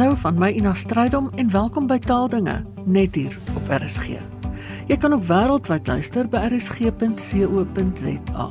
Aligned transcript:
Hallo 0.00 0.16
van 0.16 0.38
my 0.40 0.48
Ina 0.56 0.70
Strydom 0.74 1.26
en 1.36 1.50
welkom 1.52 1.84
by 1.84 1.98
Taaldinge 2.00 2.54
net 2.88 3.18
hier 3.18 3.34
op 3.52 3.68
RSG. 3.68 4.16
Jy 4.88 4.96
kan 4.96 5.12
ook 5.12 5.26
wêreldwyd 5.28 5.90
luister 5.92 6.24
by 6.24 6.40
rsg.co.za. 6.48 8.46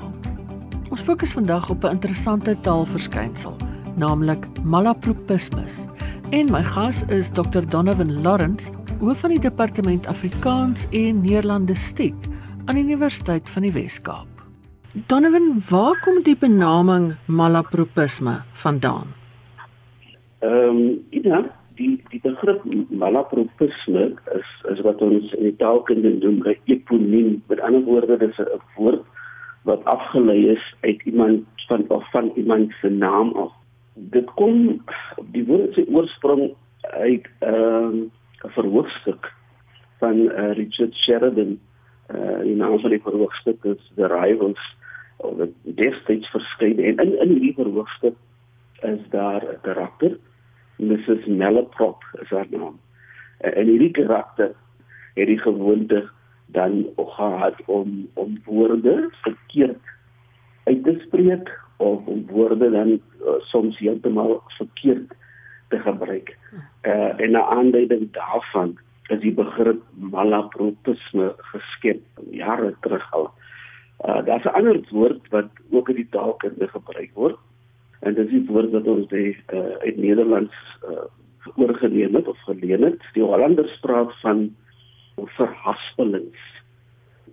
Ons 0.94 1.02
fokus 1.08 1.34
vandag 1.34 1.72
op 1.74 1.82
'n 1.90 1.98
interessante 1.98 2.54
taalverskynsel, 2.62 3.58
naamlik 3.98 4.46
malapropismus. 4.62 5.90
En 6.30 6.52
my 6.52 6.64
gas 6.64 7.02
is 7.10 7.30
Dr. 7.34 7.66
Donovan 7.66 8.22
Lawrence, 8.22 8.72
hoof 9.00 9.20
van 9.20 9.30
die 9.30 9.42
Departement 9.42 10.08
Afrikaans 10.08 10.86
en 10.92 11.22
Nederlandistiek 11.22 12.16
aan 12.66 12.76
die 12.76 12.84
Universiteit 12.84 13.50
van 13.50 13.62
die 13.62 13.72
Wes-Kaap. 13.72 14.28
Donovan, 15.08 15.62
waar 15.70 16.00
kom 16.02 16.24
die 16.24 16.38
benaming 16.38 17.16
malapropisme 17.26 18.42
vandaan? 18.54 19.19
Ehm 20.40 20.78
um, 20.78 21.06
ja, 21.10 21.44
die 21.76 22.04
die 22.10 22.20
begrip 22.24 22.64
malapropisme 22.90 24.04
is 24.36 24.52
is 24.72 24.82
wat 24.88 25.02
ons 25.02 25.34
in 25.38 25.50
die 25.50 25.56
taalkunde 25.60 26.12
noem 26.20 26.44
'n 26.44 26.58
eponiem. 26.66 27.42
Met 27.48 27.60
ander 27.60 27.84
woorde, 27.84 28.18
dit 28.18 28.30
is 28.30 28.40
'n 28.40 28.62
woord 28.76 29.04
wat 29.64 29.84
afgelei 29.86 30.48
is 30.56 30.66
uit 30.82 31.02
iemand 31.04 31.44
van 31.68 31.86
of 31.88 32.12
van 32.12 32.32
iemand 32.36 32.72
se 32.82 32.90
naam 32.90 33.34
af. 33.34 33.52
Dit 33.94 34.32
kom 34.34 34.84
die 35.32 35.46
woord 35.46 35.74
se 35.74 35.86
oorsprong 35.88 36.54
uit 36.82 37.28
ehm, 37.40 37.96
'n 37.96 38.12
um, 38.44 38.52
verhoogstuk 38.56 39.34
van 40.00 40.16
uh, 40.16 40.52
Richard 40.54 40.96
Sheridan. 40.96 41.60
Uh, 42.16 42.40
die 42.42 42.56
naam 42.56 42.80
van 42.80 42.90
die 42.90 43.02
verhoogstuk 43.02 43.64
is 43.64 43.92
The 43.96 44.08
Rivals 44.08 44.76
of 45.18 45.38
the 45.38 45.52
Destyds 45.64 46.30
verskyn 46.32 46.80
en 46.80 46.98
in 46.98 47.20
in 47.20 47.30
hierdie 47.30 47.54
verhoogstuk 47.54 48.16
is 48.82 49.04
daar 49.10 49.44
'n 49.44 49.62
karakter 49.62 50.18
Mrs 50.80 51.26
Malaprop 51.28 52.04
is 52.22 52.30
haar 52.30 52.48
naam. 52.50 52.80
En 53.38 53.68
hierdie 53.68 53.92
karakter 53.92 54.54
het 55.14 55.28
die 55.28 55.40
gewoonte 55.40 56.10
dan 56.46 56.86
gehad 56.96 57.56
om 57.66 58.08
om 58.14 58.40
woorde 58.46 59.10
verkeerd 59.22 59.84
uit 60.64 60.84
te 60.84 60.96
spreek 61.06 61.52
of 61.78 62.06
om 62.06 62.26
woorde 62.28 62.70
dan 62.72 62.90
uh, 62.90 63.00
soms 63.40 63.78
heeltemal 63.78 64.42
verkeerd 64.48 65.12
te 65.68 65.80
gebruik. 65.80 66.38
Uh, 66.82 67.20
en 67.20 67.32
'n 67.32 67.36
aanduiding 67.36 68.12
daarvan 68.12 68.78
is 69.08 69.20
die 69.20 69.34
begrip 69.34 69.82
malapropisme 69.94 71.34
geskep 71.38 72.02
jare 72.32 72.76
terug 72.82 73.12
al. 73.12 73.32
Uh, 74.06 74.26
Daar's 74.26 74.44
'n 74.44 74.56
ander 74.56 74.80
woord 74.90 75.28
wat 75.30 75.50
ook 75.72 75.90
in 75.90 75.96
die 75.96 76.10
taalkunde 76.10 76.68
gebruik 76.68 77.12
word 77.14 77.38
en 78.00 78.14
dit 78.14 78.26
is 78.26 78.32
die 78.32 78.46
woord 78.48 78.72
wat 78.72 78.88
ons 78.88 79.08
die, 79.12 79.38
uh, 79.54 79.76
uit 79.84 79.98
Nederlands 79.98 80.56
uh, 80.88 81.08
oorgeneem 81.56 82.16
het 82.16 82.28
of 82.28 82.40
geleen 82.48 82.84
het. 82.84 83.02
Die 83.14 83.24
Hollanders 83.24 83.80
praat 83.84 84.14
van 84.22 84.50
verhaspelings. 85.36 86.40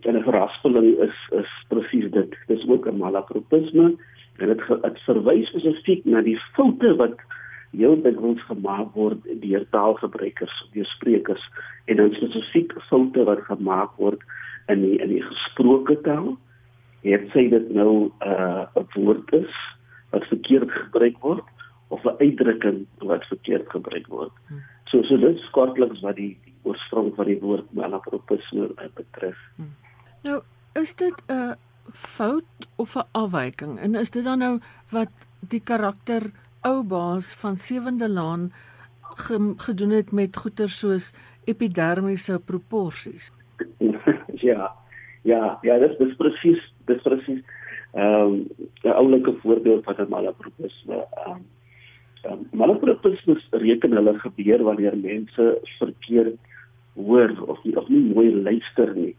En 0.00 0.14
'n 0.14 0.22
verhaspeling 0.22 0.98
is 0.98 1.16
is 1.32 1.50
presies 1.68 2.10
dit. 2.10 2.36
Dis 2.46 2.68
ook 2.68 2.86
'n 2.86 2.96
malapropisme 2.96 3.94
en 4.36 4.46
dit 4.46 4.62
dit 4.82 5.00
verwys 5.00 5.48
spesifiek 5.48 6.04
na 6.04 6.20
die 6.20 6.40
foute 6.54 6.96
wat 6.96 7.18
heel 7.70 8.02
dikwels 8.02 8.42
gemaak 8.42 8.94
word 8.94 9.18
deur 9.40 9.64
taalgebruikers, 9.70 10.68
deur 10.72 10.86
sprekers 10.86 11.50
en 11.84 11.96
dan 11.96 12.12
spesifiek 12.12 12.72
foute 12.88 13.24
wat 13.24 13.40
gemaak 13.40 13.96
word 13.96 14.20
in 14.66 14.80
die 14.82 14.98
in 14.98 15.08
die 15.08 15.22
gesproke 15.22 16.00
taal. 16.00 16.36
Jy 17.00 17.18
sê 17.32 17.48
dit 17.50 17.70
nou 17.70 18.04
'n 18.04 18.12
uh, 18.26 18.66
woord 18.94 19.32
is 19.32 19.54
wat 20.10 20.24
verkeerd 20.24 20.70
gebruik 20.70 21.18
word 21.18 21.44
of 21.88 22.04
'n 22.04 22.18
uitdrukking 22.18 22.86
wat 22.98 23.24
verkeerd 23.24 23.70
gebruik 23.70 24.06
word. 24.06 24.32
Hmm. 24.46 24.62
So 24.84 25.02
so 25.02 25.16
dit 25.16 25.38
skortliks 25.38 26.00
wat 26.00 26.16
die, 26.16 26.38
die 26.44 26.54
oorsprong 26.62 27.14
van 27.14 27.26
die 27.26 27.40
woord 27.40 27.72
malapropisme 27.72 28.70
betref. 28.94 29.38
Hmm. 29.56 29.74
Nou, 30.22 30.42
is 30.74 30.94
dit 30.94 31.22
'n 31.28 31.54
fout 31.90 32.68
of 32.76 32.96
'n 32.96 33.08
afwyking? 33.12 33.78
En 33.78 33.94
is 33.94 34.10
dit 34.10 34.24
dan 34.24 34.38
nou 34.38 34.60
wat 34.90 35.10
die 35.40 35.60
karakter 35.60 36.30
ou 36.60 36.82
baas 36.82 37.34
van 37.34 37.56
Sewende 37.56 38.08
Laan 38.08 38.52
ge, 39.00 39.54
gedoen 39.56 39.90
het 39.90 40.12
met 40.12 40.36
goeder 40.36 40.68
soos 40.68 41.12
epidermiese 41.44 42.40
proporsies? 42.44 43.32
ja. 44.48 44.72
Ja, 45.22 45.58
ja, 45.62 45.78
dit 45.78 46.00
is 46.00 46.16
presies, 46.16 46.74
dit 46.84 46.96
is 46.96 47.02
presies 47.02 47.42
ehm 47.92 48.32
um, 48.32 48.46
'n 48.82 48.88
oulike 48.88 49.34
voorbeeld 49.42 49.84
wat 49.84 49.98
'n 49.98 50.08
malapropisme 50.08 50.94
ehm 50.94 51.30
um, 51.30 51.44
um, 52.32 52.48
malapropisme 52.52 53.40
reken 53.50 53.92
hulle 53.92 54.18
gebeur 54.18 54.62
wanneer 54.62 54.96
mense 54.96 55.60
verkeerd 55.78 56.38
hoor 56.94 57.32
of 57.46 57.64
nie 57.64 57.76
of 57.76 57.88
nie 57.88 58.14
mooi 58.14 58.34
luister 58.42 58.96
nie 58.96 59.16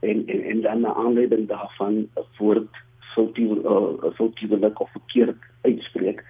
en 0.00 0.26
en 0.26 0.42
en 0.42 0.60
dan 0.60 0.80
na 0.80 0.94
aanleiding 0.94 1.48
daarvan 1.48 2.08
woord 2.38 2.76
foutief 3.14 3.50
uh, 3.64 4.12
foutiefelik 4.14 4.80
of 4.80 4.90
verkeerd 4.90 5.40
uitspreek. 5.60 6.22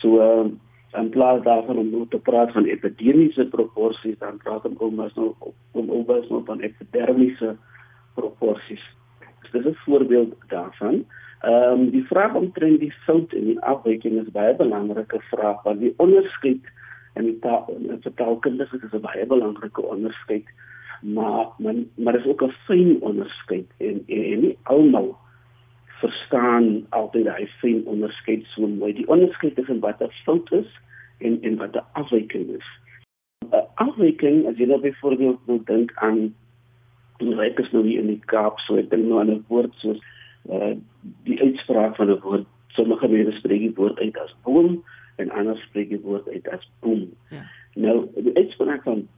So 0.00 0.20
ehm 0.20 0.38
um, 0.38 0.60
en 0.96 1.08
plaas 1.08 1.42
daarvan 1.42 1.78
om 1.78 2.08
te 2.08 2.18
praat 2.18 2.52
van 2.52 2.64
epidemiese 2.64 3.46
proporsies 3.46 4.18
dan 4.18 4.36
praat 4.36 4.64
ons 4.64 5.14
nou 5.14 5.34
om 5.70 5.90
omas 5.90 6.28
nou 6.28 6.42
van 6.44 6.60
epidermiese 6.60 7.56
proporsies. 8.14 8.84
Dit 9.50 9.64
is 9.64 9.72
'n 9.72 9.84
voorbeeld 9.84 10.34
daarvan. 10.48 11.04
Ehm 11.40 11.80
um, 11.80 11.90
die 11.90 12.06
vraag 12.06 12.34
omtrent 12.34 12.80
die 12.80 12.92
fout 12.92 13.32
en 13.32 13.44
die 13.44 13.60
afwyking 13.60 14.20
is 14.20 14.30
baie 14.32 14.54
belangrike 14.56 15.20
vraag 15.20 15.62
want 15.62 15.80
die 15.80 15.94
onderskeid 15.96 16.64
in 17.14 17.24
die 17.24 17.38
taal 17.38 17.66
in 17.78 18.14
taalkundige 18.14 18.76
is 18.76 18.92
'n 18.92 19.00
baie 19.00 19.26
belangrike 19.26 19.82
onderskeid 19.82 20.48
maar 21.00 21.46
man, 21.58 21.88
maar 21.94 22.14
is 22.14 22.26
ook 22.26 22.42
'n 22.42 22.54
fyn 22.66 22.96
onderskeid 23.00 23.66
en, 23.76 24.02
en 24.06 24.24
en 24.32 24.40
nie 24.40 24.58
almal 24.62 25.16
verstaan 25.86 26.86
altyd 26.88 27.28
hy 27.36 27.46
fyn 27.60 27.82
onderskeid 27.84 28.44
so 28.44 28.66
mooi 28.66 28.92
die 28.92 29.08
onderskeid 29.08 29.54
tussen 29.54 29.80
wat 29.80 30.00
'n 30.00 30.10
fout 30.24 30.52
is 30.52 30.80
en 31.18 31.42
en 31.42 31.56
wat 31.56 31.74
'n 31.74 31.84
afwyking 31.92 32.48
is 32.48 32.68
'n 33.52 33.64
afwyking 33.74 34.46
as 34.46 34.56
jy 34.56 34.66
nou 34.66 34.80
byvoorbeeld 34.80 35.38
wil 35.46 35.62
dink 35.64 35.92
aan 35.94 36.34
die 37.18 37.34
reeks 37.34 37.72
nou 37.72 37.84
hier 37.86 38.00
in 38.00 38.12
die 38.12 38.22
Kaap 38.32 38.60
so 38.60 38.76
ek 38.76 38.90
dink 38.90 39.06
nou 39.06 39.20
aan 39.20 39.30
'n 39.30 39.44
woord 39.48 39.74
soos 39.82 40.00
uh, 40.50 40.74
die 41.24 41.40
uitspraak 41.40 41.96
van 41.96 42.10
'n 42.10 42.20
woord 42.20 42.46
sommige 42.76 43.08
mense 43.08 43.36
spreek 43.38 43.60
die 43.60 43.74
woord 43.74 43.98
uit 43.98 44.18
as 44.18 44.34
boom 44.44 44.82
en 45.16 45.30
ander 45.30 45.58
spreek 45.68 45.88
die 45.88 46.02
woord 46.04 46.28
uit 46.28 46.48
as 46.48 46.64
boom. 46.84 47.08
Ja. 47.30 47.42
Nou 47.74 47.96
die 48.14 48.36
uitspraak 48.36 48.82
van 48.82 49.08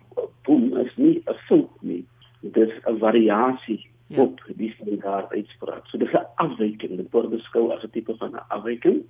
boom 0.46 0.76
is 0.78 0.92
nie 0.96 1.22
'n 1.26 1.38
fout 1.48 1.82
nie. 1.82 2.04
Dit 2.40 2.68
is 2.68 2.74
'n 2.86 2.98
variasie 2.98 3.86
ja. 4.06 4.22
op 4.22 4.40
die 4.56 4.72
standaard 4.72 5.32
uitspraak. 5.32 5.86
So 5.86 5.98
dis 5.98 6.12
'n 6.12 6.26
afwyking. 6.34 6.96
Dit 6.96 7.10
word 7.10 7.30
beskou 7.30 7.70
as 7.72 7.82
'n 7.82 7.90
tipe 7.90 8.16
van 8.16 8.34
'n 8.34 8.48
afwyking 8.48 9.02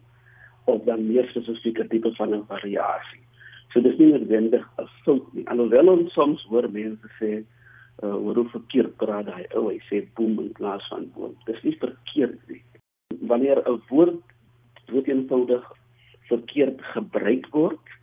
of 0.65 0.84
dan 0.84 1.06
meer 1.06 1.28
spesifiek 1.28 1.78
'n 1.78 1.88
tipe 1.88 2.15
van 2.15 2.34
'n 2.34 2.44
variasie. 2.48 3.21
So 3.72 3.81
dis 3.81 3.98
nie 3.98 4.12
noodwendig 4.12 4.69
'n 4.78 4.88
fout 5.04 5.32
nie. 5.32 5.48
Alhoewel 5.48 5.88
ons 5.88 6.12
soms 6.12 6.43
hoor 6.48 6.71
mense 6.71 7.09
sê 7.21 7.44
uh, 8.03 8.14
oor 8.14 8.34
hoe 8.41 8.48
verkeerd 8.54 8.97
praat 8.97 9.28
hy 9.34 9.44
ou 9.54 9.69
hy 9.69 9.78
sê 9.88 10.03
boom 10.19 10.38
in 10.44 10.53
plaas 10.59 10.86
van 10.92 11.09
boom 11.14 11.36
dis 11.47 11.62
nie 11.66 11.76
verkeerd 11.82 12.41
nie. 12.48 12.62
Wanneer 13.20 13.62
'n 13.64 13.82
woord 13.91 14.22
word 14.92 15.09
eenvoudig 15.09 15.64
verkeerd 16.28 16.82
gebruik 16.94 17.48
word 17.53 17.94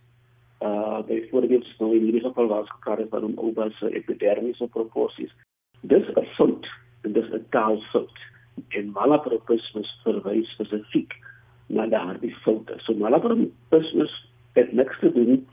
uh 0.64 1.02
byvoorbeeld 1.06 1.64
sou 1.76 1.92
in 1.94 2.06
hierdie 2.08 2.24
geval 2.24 2.48
was 2.48 2.70
gekar 2.70 2.98
het 2.98 3.10
van 3.10 3.38
oor 3.38 3.72
se 3.78 3.92
epidermiese 3.94 4.68
proporsies 4.68 5.34
dis 5.82 6.06
'n 6.14 6.26
fout 6.36 6.66
dis 7.02 7.28
'n 7.32 7.46
taalfout. 7.50 8.18
En 8.68 8.90
malapropismus 8.90 10.00
verwys 10.04 10.50
spesifiek 10.50 11.12
na 11.66 11.86
daardie 11.86 12.34
foute. 12.34 12.74
So 12.78 12.94
malapropismus 12.94 14.30
het 14.52 14.72
niks 14.72 14.98
te 14.98 15.12
doen 15.12 15.46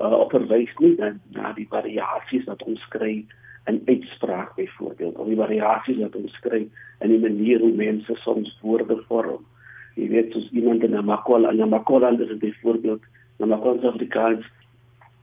uh, 0.00 0.12
op 0.12 0.30
verwys 0.30 0.72
nie 0.78 0.94
dan 0.96 1.20
na 1.28 1.52
die 1.52 1.66
variasies 1.68 2.44
wat 2.44 2.62
ons 2.62 2.88
kry 2.88 3.26
in 3.64 3.82
uitspraak 3.86 4.54
byvoorbeeld 4.54 5.16
of 5.16 5.26
die 5.26 5.36
variasies 5.36 5.98
wat 6.00 6.16
ons 6.16 6.32
skryf 6.32 6.68
in 7.00 7.08
die 7.08 7.18
manier 7.18 7.60
hoe 7.60 7.72
mense 7.72 8.14
soms 8.24 8.58
woorde 8.62 8.96
vorm. 9.08 9.44
Jy 9.94 10.08
weet 10.08 10.32
soos 10.32 10.48
iemand 10.50 10.84
in 10.84 10.96
'n 10.96 11.04
makol 11.04 11.48
en 11.48 11.60
'n 11.60 11.68
makol 11.68 12.04
anders 12.04 12.30
is 12.30 12.38
byvoorbeeld 12.38 13.02
in 13.38 13.52
Afrikaans 13.52 13.84
Afrikaans 13.84 14.46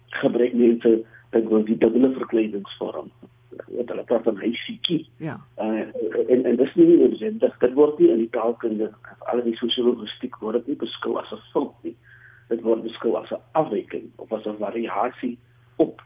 gebruik 0.10 0.54
mense 0.54 1.04
dat 1.30 1.44
hulle 1.44 1.63
die 1.63 1.78
dubbele 1.78 2.12
verkleidingsvorm 2.12 3.12
wat 3.66 3.89
hulle 3.89 4.04
praat 4.04 4.24
van 4.24 4.38
hysikie. 4.38 5.10
Ja. 5.18 5.39
Uh, 5.57 5.86
en 6.30 6.45
en 6.45 6.56
dis 6.56 6.75
nie 6.75 6.88
noodwendig 6.88 7.57
dit 7.57 7.74
word 7.74 8.00
nie 8.00 8.10
in 8.13 8.18
die 8.18 8.30
taalkunde 8.30 8.92
of 9.12 9.28
al 9.31 9.42
die 9.44 9.56
sosiologistiek 9.56 10.38
word 10.44 10.60
dit 10.60 10.68
nie 10.68 10.81
beskou 10.86 11.18
as 11.18 11.31
'n 11.31 11.42
fout 11.54 11.74
nie. 11.84 11.95
Dit 12.50 12.62
word 12.62 12.84
beskou 12.84 13.16
as 13.16 13.31
'n 13.31 13.42
afwyking 13.51 14.12
of 14.16 14.31
as 14.34 14.45
'n 14.45 14.57
variasie 14.60 15.38
op 15.78 16.01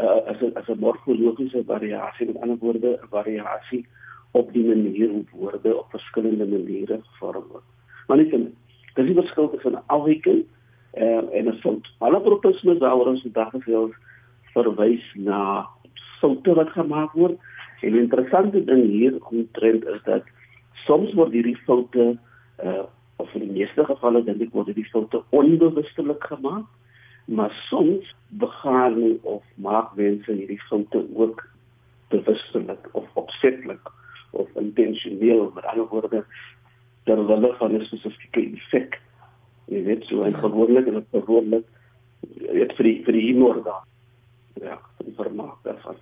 uh, 0.00 0.20
as 0.30 0.40
'n 0.40 0.52
as 0.54 0.68
'n 0.68 0.78
morfologiese 0.78 1.62
variasie 1.66 2.26
met 2.26 2.40
ander 2.40 2.58
woorde 2.58 2.98
'n 3.02 3.08
variasie 3.10 3.86
op 4.30 4.52
die 4.52 4.64
manier 4.64 5.08
hoe 5.08 5.24
woorde 5.32 5.78
op 5.78 5.90
verskillende 5.90 6.46
maniere 6.46 7.00
gevorm 7.02 7.44
word. 7.50 7.64
Maar 8.06 8.16
net 8.16 8.30
dis 8.94 9.06
die 9.06 9.14
verskil 9.14 9.50
tussen 9.50 9.72
'n 9.72 9.86
afwyking 9.86 10.44
uh, 10.94 11.36
en 11.38 11.48
'n 11.48 11.58
fout. 11.60 11.86
Malapropisme 11.98 12.78
waaroor 12.78 13.06
ons 13.06 13.22
vandag 13.22 13.50
gesels 13.50 13.94
verwys 14.52 15.04
na 15.14 15.68
foute 16.20 16.54
wat 16.54 16.68
gemaak 16.68 17.12
word. 17.12 17.38
En 17.80 17.92
die 17.92 18.00
interessante 18.00 18.64
ding 18.64 18.84
hier 18.90 19.14
omtrent 19.30 19.84
is 19.84 20.02
dat 20.04 20.24
soms 20.86 21.12
word 21.14 21.32
hierdie 21.32 21.58
foute 21.64 22.18
uh 22.64 22.84
of 23.16 23.34
in 23.34 23.40
die 23.40 23.52
meeste 23.52 23.84
gevalle 23.84 24.20
dink 24.24 24.42
ek 24.44 24.52
word 24.52 24.66
hierdie 24.66 24.90
foute 24.92 25.22
onbewustelik 25.30 26.24
gemaak, 26.28 26.66
maar 27.26 27.52
soms 27.68 28.14
begaan 28.28 29.18
of 29.22 29.44
maak 29.54 29.94
mense 29.94 30.32
hierdie 30.32 30.60
foute 30.68 31.06
ook 31.14 31.42
bewustelik 32.08 32.88
of 32.92 33.06
opsetlik 33.12 33.90
of 34.30 34.48
intentioneel 34.54 35.50
met 35.54 35.64
ander 35.64 35.88
woorde 35.88 36.24
ter 37.04 37.26
wille 37.26 37.54
van 37.58 37.74
'n 37.74 37.84
spesifieke 37.84 38.40
effek. 38.40 39.00
Jy 39.64 39.82
weet 39.84 40.04
so 40.04 40.22
en 40.22 40.30
ja. 40.30 40.38
gewoonlik 40.38 40.86
en 40.86 41.06
gewoonlik 41.10 41.66
dit 42.52 42.72
vir 42.76 42.84
die 42.84 43.04
vir 43.04 43.12
die 43.12 43.26
humor 43.26 43.62
daar. 43.62 43.84
Ja, 44.54 44.78
vir 44.98 45.12
vermaak 45.16 45.58
daarvan. 45.62 45.96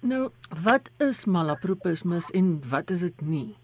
Nou, 0.00 0.28
wat 0.64 0.90
is 0.98 1.24
malapropismus 1.24 2.30
en 2.30 2.60
wat 2.70 2.90
is 2.90 3.00
dit 3.00 3.20
nie? 3.20 3.56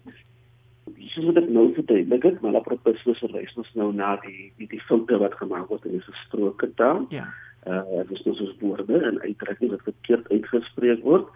Soos 1.11 1.25
wat 1.27 1.41
ek 1.41 1.49
nou 1.49 1.65
verduidelik 1.75 2.23
het, 2.23 2.41
malapropismus 2.41 3.19
verwys 3.19 3.55
ons 3.59 3.71
nou 3.79 3.89
na 3.93 4.15
die 4.23 4.51
die, 4.57 4.67
die 4.71 4.83
foute 4.87 5.17
wat 5.19 5.35
gemaak 5.39 5.67
word 5.69 5.85
in 5.85 5.95
'n 5.99 6.05
gesproke 6.07 6.69
taal. 6.75 7.05
Ja. 7.09 7.27
Uh 7.67 8.03
dis 8.09 8.23
dus 8.23 8.37
soos 8.37 8.55
woorde 8.59 8.97
en 8.97 9.21
uitdrukkings 9.21 9.71
wat 9.71 9.89
verkeerd 9.89 10.31
uitgespreek 10.31 11.03
word. 11.03 11.27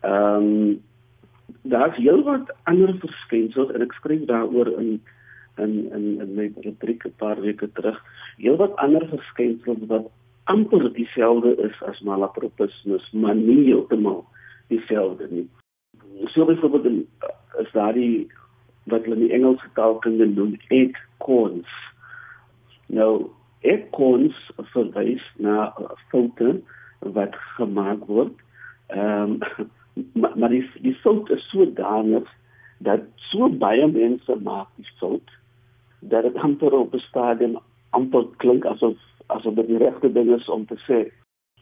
Ehm 0.00 0.48
um, 0.48 0.80
daar's 1.62 1.96
heelwat 1.96 2.54
ander 2.64 2.94
verskynsels 3.02 3.72
en 3.74 3.82
ek 3.82 3.92
skryf 3.92 4.24
daaroor 4.30 4.72
in 4.78 5.00
in 5.58 5.72
in 5.92 6.20
in 6.20 6.34
my 6.34 6.50
rubriek 6.64 7.04
'n 7.04 7.14
paar 7.16 7.40
weke 7.40 7.68
terug. 7.72 7.98
Heelwat 8.36 8.76
ander 8.76 9.06
verskynsels 9.08 9.86
wat 9.86 10.10
amper 10.44 10.92
dieselfde 10.92 11.56
is 11.56 11.82
as 11.82 12.00
malapropismus, 12.00 13.10
maar 13.12 13.34
nie 13.34 13.64
heeltemal 13.64 14.24
dieselfde 14.68 15.28
nie. 15.30 15.48
So 16.32 16.44
byvoorbeeld 16.44 17.06
is 17.58 17.72
daar 17.72 17.92
die 17.92 18.30
wat 18.84 19.04
hulle 19.04 19.14
in 19.14 19.26
die 19.26 19.32
Engelse 19.32 19.68
taal 19.74 19.98
kan 19.98 20.16
noem 20.16 20.56
eight 20.68 20.96
corns. 21.18 21.68
Nou, 22.86 23.30
eight 23.60 23.90
corns 23.90 24.36
verwys 24.72 25.24
na 25.36 25.72
'n 25.78 25.90
foute 26.10 26.62
wat 26.98 27.34
gemaak 27.56 28.04
word. 28.06 28.34
Ehm 28.86 29.38
um, 29.58 29.68
maar, 30.20 30.38
maar 30.38 30.48
die 30.82 30.94
fout 31.02 31.30
is 31.30 31.48
sodanig 31.50 32.28
dat 32.78 33.00
so 33.14 33.48
baie 33.48 33.86
mense 33.86 34.36
maak 34.42 34.68
die 34.76 34.88
fout 34.98 35.30
dat 36.00 36.22
dit 36.22 36.36
amper 36.36 36.72
op 36.72 36.94
'n 36.94 36.98
stadium 36.98 37.58
amper 37.90 38.26
klink 38.36 38.64
asof 38.64 38.96
asof 39.26 39.54
dit 39.54 39.66
die 39.66 39.78
regte 39.78 40.12
ding 40.12 40.30
is 40.34 40.48
om 40.48 40.66
te 40.66 40.78
sê. 40.88 41.00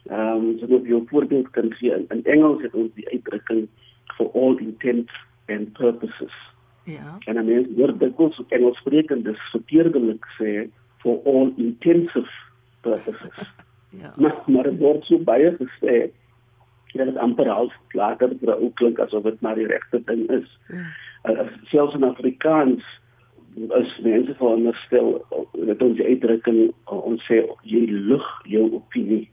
Ehm 0.09 0.35
um, 0.35 0.59
so 0.59 0.65
net 0.65 0.83
'n 0.83 1.07
voorbeeld 1.07 1.49
kan 1.49 1.73
gee 1.73 1.91
in, 1.91 2.05
in 2.09 2.25
Engels 2.25 2.61
het 2.61 2.73
ons 2.73 2.93
die 2.93 3.09
uitdrukking 3.09 3.67
for 4.15 4.31
all 4.33 4.57
intents 4.57 5.13
and 5.47 5.73
purposes. 5.73 6.33
Ja. 6.83 7.17
En 7.25 7.33
dan 7.35 7.49
is 7.49 7.65
word 7.75 7.99
dit 7.99 8.13
ook 8.15 8.33
so 8.33 8.45
Engels 8.49 8.77
sprekendes 8.77 9.39
verkeerdelik 9.51 10.25
sê 10.37 10.69
for 10.97 11.21
all 11.25 11.53
intensive 11.55 12.31
purposes. 12.81 13.53
ja. 14.01 14.13
Maar 14.17 14.35
maar 14.45 14.63
dit 14.63 14.79
word 14.79 15.05
so 15.05 15.17
baie 15.17 15.55
gesê 15.57 16.09
dit 16.93 17.07
is 17.07 17.15
amper 17.21 17.47
half 17.47 17.73
later 17.91 18.31
vir 18.41 18.55
ook 18.57 18.75
klink 18.75 18.99
asof 18.99 19.23
dit 19.23 19.41
maar 19.41 19.55
die 19.55 19.67
regte 19.67 20.01
ding 20.05 20.29
is. 20.29 20.57
Ja. 20.67 20.87
Uh, 21.23 21.47
selfs 21.63 21.95
in 21.95 22.03
Afrikaans 22.03 22.83
is 23.55 23.99
mense 24.03 24.35
veronderstel 24.35 25.25
dat 25.53 25.81
ons 25.81 25.99
uitdrukking 25.99 26.71
ons 26.85 27.25
sê 27.27 27.41
jy 27.67 27.83
lig 27.89 28.27
jou 28.47 28.69
opinie. 28.77 29.25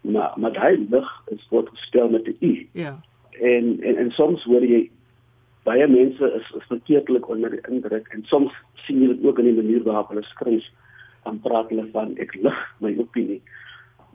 Maar 0.00 0.32
maar 0.36 0.52
daai 0.52 0.86
lig 0.90 1.10
is 1.34 1.46
wat 1.54 1.68
gestel 1.74 2.10
met 2.10 2.26
'n 2.26 2.36
u. 2.40 2.68
Ja. 2.72 3.00
En, 3.40 3.80
en 3.82 3.96
en 3.96 4.10
soms 4.10 4.44
hoor 4.44 4.64
jy 4.64 4.90
baie 5.64 5.86
mense 5.86 6.32
is, 6.40 6.52
is 6.56 6.66
verkeerdelik 6.68 7.28
onder 7.28 7.50
die 7.50 7.64
indruk 7.68 8.08
en 8.14 8.24
soms 8.24 8.52
sien 8.86 9.02
jy 9.02 9.08
dit 9.14 9.24
ook 9.24 9.38
in 9.38 9.50
die 9.50 9.58
manier 9.62 9.82
waarop 9.82 10.08
hulle 10.08 10.22
skryf 10.22 10.66
en 11.28 11.40
praat 11.40 11.68
hulle 11.68 11.86
van 11.92 12.16
ek 12.18 12.34
lig 12.34 12.60
my 12.80 12.94
opinie 12.98 13.40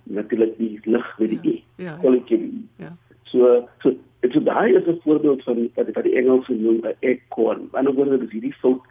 natuurlik 0.06 0.58
die 0.58 0.80
lig 0.84 1.20
met 1.20 1.30
die 1.42 1.64
ja, 1.76 1.98
ja, 2.02 2.12
ja. 2.26 2.38
ja. 2.78 2.92
So 3.24 3.68
so 3.82 3.94
dit 4.22 4.34
so 4.34 4.42
daai 4.42 4.76
is 4.76 4.88
'n 4.88 5.00
voorbeeld 5.04 5.44
van 5.44 5.70
wat 5.76 5.90
wat 5.94 6.04
die 6.04 6.16
Engelse 6.16 6.54
noem 6.54 6.80
'n 6.82 6.98
echo. 7.00 7.56
Maar 7.72 7.84
nou 7.84 7.96
word 7.96 8.20
dit 8.20 8.32
hierdie 8.32 8.54
fout 8.54 8.82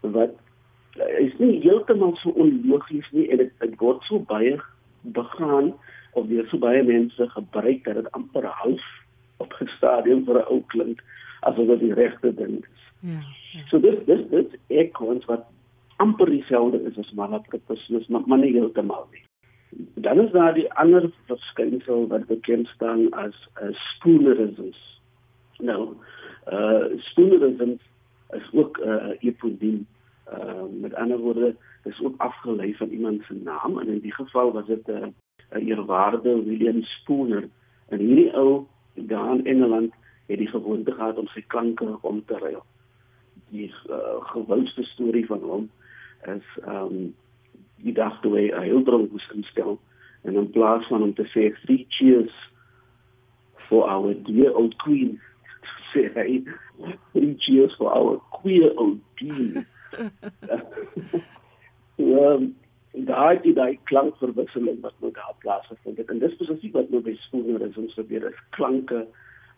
wat 0.00 0.34
uh, 1.00 1.18
is 1.18 1.32
nie 1.38 1.60
heeltemal 1.60 2.16
so 2.16 2.30
onlogies 2.30 3.08
nie 3.10 3.28
en 3.28 3.36
dit 3.36 3.52
dit 3.58 3.78
word 3.78 4.02
so 4.02 4.18
baie 4.18 4.60
begaan 5.00 5.74
of 6.12 6.26
deur 6.26 6.46
so 6.48 6.58
baie 6.58 6.82
mense 6.82 7.28
gebruik 7.28 7.84
dat 7.84 7.94
dit 7.94 8.12
amper 8.12 8.44
half 8.44 8.84
op 9.36 9.54
'n 9.60 9.70
stadium 9.76 10.24
vir 10.24 10.38
'n 10.38 10.48
ou 10.48 10.62
klink 10.66 11.02
asof 11.48 11.66
dit 11.74 11.80
die 11.80 11.94
regte 11.94 12.34
ding 12.34 12.60
is. 12.60 12.86
Ja. 13.00 13.20
ja. 13.52 13.66
So 13.70 13.80
dis 13.80 13.98
dis 14.06 14.24
dis 14.30 14.56
echo 14.66 15.18
wat 15.26 15.44
amper 16.02 16.30
dieselfde 16.30 16.82
is 16.88 16.98
as 16.98 17.12
malapropismus, 17.12 18.08
maar, 18.08 18.22
maar 18.26 18.38
nie 18.38 18.54
heeltemal 18.54 19.06
nie 19.10 19.22
dan 19.94 20.20
is 20.20 20.30
daar 20.30 20.54
die 20.54 20.72
ander 20.72 21.10
verskynsel 21.26 22.06
wat 22.06 22.26
bekend 22.26 22.66
staan 22.66 23.10
as 23.10 23.48
uh, 23.62 23.68
spoonerisms. 23.72 25.00
Nou, 25.58 25.94
uh 26.52 26.84
spoonerism 26.98 27.74
is 28.30 28.48
ook 28.52 28.78
'n 28.78 28.88
uh, 28.88 29.10
epodiem. 29.18 29.86
Uh 30.32 30.62
met 30.80 30.94
ander 30.94 31.18
woorde, 31.18 31.54
is 31.84 32.00
ook 32.02 32.14
afgelei 32.16 32.74
van 32.76 32.88
iemand 32.88 33.22
se 33.22 33.34
naam 33.34 33.78
en 33.78 33.88
in 33.88 33.98
die 33.98 34.14
geval 34.14 34.52
was 34.52 34.66
dit 34.66 34.86
'n 34.86 35.14
uh, 35.52 35.66
eerwaarde 35.68 36.42
William 36.44 36.82
Spooner. 36.82 37.48
En 37.88 37.98
hierdie 37.98 38.32
ou 38.32 38.64
daar 38.94 39.34
in 39.34 39.46
Engeland 39.46 39.94
het 40.32 40.40
die 40.40 40.50
gewoonte 40.50 40.94
gehad 40.96 41.18
om 41.20 41.28
sy 41.32 41.44
klanke 41.54 41.88
om 42.00 42.22
te 42.26 42.38
ruil. 42.40 42.62
Die 43.52 43.68
uh, 43.68 44.18
gewildste 44.32 44.84
storie 44.94 45.26
van 45.28 45.44
hom 45.44 45.68
is 46.32 46.48
um 46.66 47.12
die 47.82 47.94
dag 47.94 48.20
toe 48.22 48.36
hy 48.36 48.46
'n 48.50 48.62
heildronk 48.62 49.10
moes 49.10 49.28
instel 49.34 49.78
en 50.22 50.36
in 50.38 50.50
plaas 50.50 50.86
van 50.86 51.02
om 51.02 51.14
te 51.14 51.26
sê 51.34 51.50
three 51.64 51.86
cheers 51.88 52.34
for 53.68 53.88
our 53.88 54.14
dear 54.28 54.54
old 54.54 54.76
queen 54.84 55.18
sê 55.92 56.06
hy 56.14 56.42
three 57.12 57.34
cheers 57.38 57.74
for 57.80 57.90
our 57.90 58.20
queer 58.38 58.70
old 58.76 59.00
queen 59.18 59.66
ja 62.12 62.28
daai 62.92 63.40
die 63.42 63.54
daai 63.56 63.78
klankverwisseling 63.90 64.80
wat 64.84 64.94
moet 65.00 65.14
daar 65.14 65.36
plaasvind 65.44 66.08
en 66.08 66.18
dis 66.22 66.34
spesifiek 66.36 66.74
wat 66.78 66.90
nou 66.90 67.02
by 67.02 67.16
skole 67.26 67.58
is 67.66 67.78
ons 67.80 67.94
probeer 67.98 68.28
is 68.30 68.40
klanke 68.56 69.06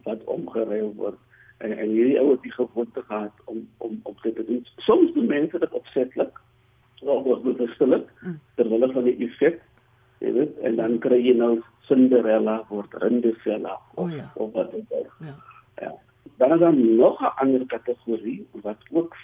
wat 0.05 0.25
omgeruil 0.25 0.93
word. 0.97 1.19
En, 1.59 1.77
en 1.79 1.89
hierdie 1.89 2.19
ou 2.21 2.31
het 2.31 2.43
die 2.43 2.53
gewoonte 2.53 3.03
gehad 3.03 3.45
om 3.45 3.69
om 3.79 4.01
op 4.03 4.23
dit 4.23 4.35
te 4.37 4.45
doen. 4.45 4.67
Soms 4.77 5.13
doen 5.13 5.27
mense 5.27 5.59
dit 5.59 5.71
opsetlik 5.71 6.41
of 7.05 7.43
bewustelik 7.43 8.09
mm. 8.21 8.39
terwyl 8.55 8.93
van 8.93 9.05
die 9.05 9.17
effek 9.27 9.61
jy 10.25 10.33
weet 10.33 10.59
en 10.67 10.79
dan 10.81 10.99
kry 11.05 11.21
jy 11.21 11.35
nou 11.39 11.53
Cinderella 11.89 12.63
word 12.71 12.95
Rindefella 13.03 13.77
of, 13.95 14.07
oh, 14.07 14.11
ja. 14.15 14.31
of 14.41 14.53
wat 14.57 14.73
dit 14.73 14.97
is 15.01 15.11
ja. 15.21 15.35
Ja. 15.83 15.93
Dan 16.41 16.53
is 16.53 16.61
daar 16.61 16.75
nog 16.75 17.21
'n 17.21 17.35
ander 17.43 17.67
kategorie 17.67 18.47
wat 18.63 18.81
ook 18.91 19.17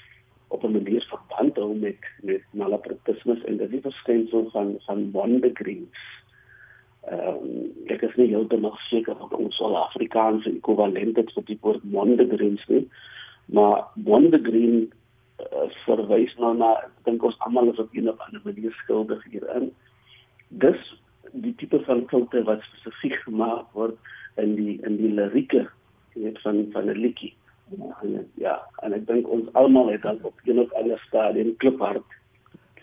op 0.48 0.64
'n 0.64 0.72
manier 0.72 1.04
verband 1.08 1.56
hou 1.56 1.74
met 1.74 2.02
met 2.22 2.42
malapropismus 2.50 3.44
en 3.44 3.56
dit 3.56 3.72
is 3.72 3.80
verskynsel 3.82 4.48
van 4.50 4.74
van 4.78 5.10
mondegreens 5.12 5.88
ehm 7.08 7.28
um, 7.28 7.70
ek 7.86 8.02
is 8.02 8.16
nie 8.16 8.28
heeltemal 8.28 8.76
seker 8.88 9.16
of 9.18 9.32
ons 9.32 9.60
al 9.60 9.76
Afrikaanse 9.76 10.50
ekwivalent 10.50 11.16
het 11.16 11.32
vir 11.34 11.44
die 11.44 11.58
woord 11.60 11.84
mondegreens 11.84 12.66
nie 12.68 12.86
maar 13.52 13.84
mondegreen 13.94 14.92
uh, 15.38 15.68
verwys 15.84 16.34
nou 16.38 16.52
na 16.56 16.70
dink 17.08 17.24
ons 17.26 17.38
almal 17.46 17.72
is 17.72 17.82
op 17.82 17.94
'n 17.94 18.08
of 18.08 18.20
ander 18.26 18.40
manier 18.44 18.72
skuldig 18.82 19.24
hierin. 19.30 19.70
Dis 20.48 20.80
die 21.32 21.54
tipe 21.54 21.80
van 21.84 22.06
foute 22.08 22.42
wat 22.44 22.62
spesifiek 22.62 23.18
gemaak 23.26 23.66
word 23.72 23.96
in 24.36 24.54
die 24.54 24.78
in 24.86 24.96
die 24.96 25.12
lirieke 25.14 25.68
weet 26.14 26.40
van 26.40 26.66
van 26.72 26.90
'n 26.90 26.98
liedjie. 26.98 27.34
Ja, 28.34 28.60
en 28.82 28.92
ek 28.92 29.06
dink 29.06 29.28
ons 29.28 29.52
almal 29.52 29.90
het 29.90 30.02
dan 30.02 30.18
op 30.22 30.34
'n 30.44 30.58
of 30.58 30.72
ander 30.72 31.02
stadium 31.06 31.56
kliphard 31.56 32.06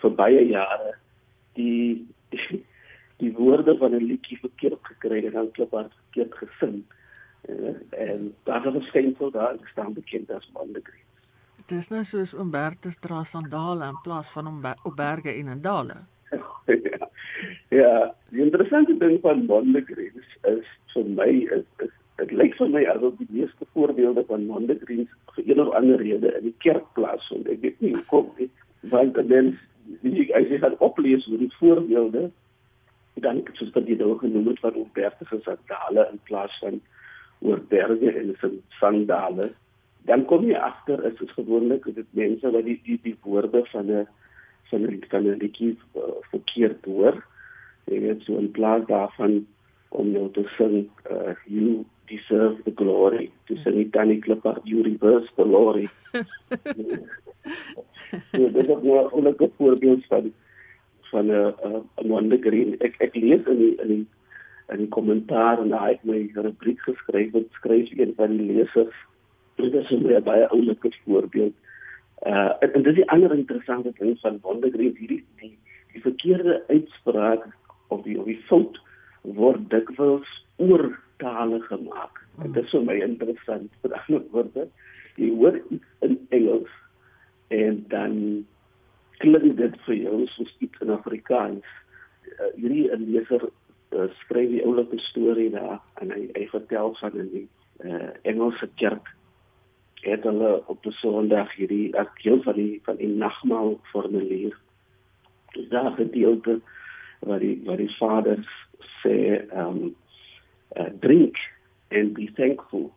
vir 0.01 0.11
baie 0.11 0.47
jare 0.47 0.95
die 1.53 2.07
die, 2.29 2.63
die 3.17 3.33
woorde 3.33 3.77
van 3.77 3.95
'n 3.95 4.03
liedjie 4.03 4.37
verkeerd 4.39 4.79
gekry 4.81 5.25
en 5.25 5.31
dan 5.31 5.51
kliphard 5.51 5.93
verkeerd 6.03 6.37
gesing. 6.37 6.83
Uh, 7.49 7.75
en 7.89 8.33
daar 8.43 8.63
het 8.63 8.73
geskyn 8.73 9.15
so 9.17 9.29
daar 9.29 9.55
staan 9.71 9.93
bekend 9.93 10.31
as 10.31 10.49
Mondegreen. 10.53 11.05
Dit 11.67 11.77
is 11.77 11.89
nou 11.89 12.03
soos 12.03 12.33
oom 12.35 12.51
Bertus 12.51 12.97
dra 12.99 13.23
sandale 13.23 13.87
in 13.87 13.99
plaas 14.03 14.29
van 14.31 14.47
om 14.47 14.61
op 14.83 14.95
berge 14.95 15.29
en 15.29 15.47
in 15.47 15.61
dale. 15.61 15.95
ja. 16.91 17.09
ja, 17.69 18.15
die 18.29 18.43
interessante 18.43 18.97
ding 18.97 19.19
van 19.21 19.45
Mondegreens 19.45 20.37
is 20.41 20.69
vir 20.93 21.09
my 21.19 21.29
is 21.57 21.65
is 21.85 21.93
dit 22.17 22.31
lyk 22.31 22.55
vir 22.57 22.71
my 22.73 22.83
asof 22.93 23.17
die 23.19 23.29
meeste 23.29 23.67
voorbeelde 23.73 24.23
van 24.29 24.45
Mondegreens 24.49 25.11
vir 25.35 25.49
een 25.51 25.61
of 25.61 25.73
ander 25.79 26.01
rede 26.01 26.33
in 26.39 26.49
die 26.49 26.55
kerk 26.65 26.87
plaasvind. 26.97 27.49
Ek 27.51 27.61
weet 27.61 27.81
nie 27.83 27.93
hoekom 27.95 28.31
nie, 28.39 28.49
want 28.93 29.19
dan 29.31 29.53
die 30.03 30.27
as 30.35 30.49
jy 30.51 30.59
gaan 30.63 30.79
oplees 30.83 31.27
oor 31.29 31.43
die 31.43 31.53
voorbeelde 31.59 32.27
dan 33.21 33.43
soos 33.53 33.73
wat 33.75 33.87
jy 33.87 33.97
nou 33.97 34.17
genoem 34.17 34.47
het 34.47 34.59
van 34.59 34.75
Umberto 34.75 35.39
sandale 35.45 36.07
in 36.11 36.19
plaas 36.29 36.57
van 36.59 36.81
oor 37.39 37.61
berge 37.69 38.11
en 38.11 38.35
sandale 38.79 39.51
dan 40.07 40.25
kom 40.25 40.45
jy 40.47 40.55
agter 40.55 41.03
is 41.09 41.17
dit 41.19 41.31
gewoonlik 41.35 41.83
dit 41.95 42.07
mense 42.11 42.51
wat 42.51 42.65
die 42.65 42.79
die, 42.85 42.99
die 43.03 43.17
woorde 43.23 43.63
van 43.73 43.91
'n 43.91 44.07
van 44.69 44.81
'n 44.81 45.03
van 45.09 45.23
'n 45.27 45.37
liedjie 45.43 45.77
uh, 45.95 46.01
verkeerd 46.31 46.85
hoor. 46.85 47.23
Jy 47.85 47.99
weet 47.99 48.21
so 48.21 48.37
in 48.37 48.51
plaas 48.51 48.85
daarvan 48.87 49.45
om 49.89 50.11
nou 50.11 50.31
te 50.31 50.43
sing 50.57 50.89
uh, 51.11 51.35
you 51.45 51.85
deserve 52.07 52.63
the 52.63 52.71
glory 52.75 53.31
to 53.47 53.55
sing 53.63 53.79
it 53.79 53.91
dan 53.91 54.11
ek 54.11 54.27
loop 54.27 54.45
you 54.63 54.83
reverse 54.83 55.29
the 55.35 55.43
glory 55.43 55.87
dis 58.31 58.67
ook 58.67 58.83
nou 58.83 58.97
'n 59.03 59.09
goeie 59.11 59.51
voorbeeld 59.57 60.05
van 60.05 60.33
van 61.11 61.31
'n 61.31 61.53
'n 62.01 62.07
wonder 62.07 62.39
green 62.41 62.75
ek 62.79 62.95
ek 62.99 63.15
lees 63.15 63.45
in 63.45 63.57
die 63.57 63.75
in 63.81 63.87
die 63.87 64.05
in 64.69 64.77
die 64.77 64.93
kommentaar 64.97 65.61
en 65.61 65.69
daai 65.69 65.93
het 65.93 66.03
my 66.03 66.19
rubriek 66.35 66.79
geskryf 66.79 67.31
wat 67.31 67.47
skryf 67.59 67.91
een 67.91 68.13
van 68.15 68.37
die 68.37 68.47
lesers 68.51 68.97
dit 69.55 69.73
is 69.73 69.91
'n 69.91 70.23
baie 70.23 70.47
oulike 70.47 70.91
voorbeeld 71.05 71.53
uh 72.25 72.51
en, 72.59 72.73
en 72.73 72.83
dis 72.83 72.95
die 72.95 73.09
ander 73.09 73.33
interessante 73.33 73.93
ding 73.99 74.19
van 74.19 74.39
wonder 74.41 74.71
green 74.71 74.95
hierdie 74.97 75.23
die, 75.39 75.57
die 75.93 76.01
verkeerde 76.01 76.63
uitspraak 76.67 77.47
of 77.87 78.03
die 78.03 78.19
of 78.19 78.25
die 78.25 78.41
fout 78.49 78.79
word 79.21 79.69
dikwels 79.69 80.27
oortale 80.57 81.59
gemaak. 81.67 82.21
Dit 82.41 82.63
is 82.63 82.69
vir 82.73 82.83
my 82.85 82.97
interessant. 83.03 83.71
Ander 83.83 84.23
woorde, 84.31 84.67
jy 85.17 85.31
hoor 85.35 85.57
iets 85.73 86.05
in 86.05 86.17
Engels 86.29 86.71
en 87.53 87.83
dan 87.91 88.13
klink 89.23 89.57
dit 89.57 89.77
vir 89.85 89.95
jou 89.95 90.23
soos 90.35 90.55
iets 90.63 90.81
in 90.85 90.93
Afrikaans. 90.93 91.65
Uh, 92.27 92.51
hierdie 92.55 92.87
leser 93.01 93.47
uh, 93.47 94.07
skryf 94.23 94.49
die 94.51 94.63
oulike 94.65 94.99
storie 95.09 95.49
daar 95.53 95.79
en 96.01 96.11
hy, 96.13 96.27
hy 96.35 96.47
vertel 96.51 96.93
van 96.99 97.15
in 97.17 97.29
die 97.33 97.45
uh, 97.85 98.11
Engelse 98.27 98.69
kerk 98.81 99.13
het 100.05 100.23
hulle 100.23 100.61
op 100.71 100.83
die 100.83 100.93
Sondag 100.99 101.51
hierdie 101.57 101.95
artikel 101.97 102.41
van 102.45 102.55
die 102.55 102.79
van 102.85 102.99
die 103.01 103.09
nagmaal 103.09 103.79
formulier. 103.91 104.55
Dis 105.55 105.69
daar 105.69 105.91
gedeelte 105.97 106.59
wat 107.19 107.41
die 107.41 107.55
wat 107.65 107.81
die 107.81 107.91
vaders 107.97 108.51
sê 109.01 109.17
um 109.57 109.95
uh, 110.77 110.89
drink 111.01 111.39
and 111.89 112.13
be 112.13 112.29
thankful. 112.35 112.91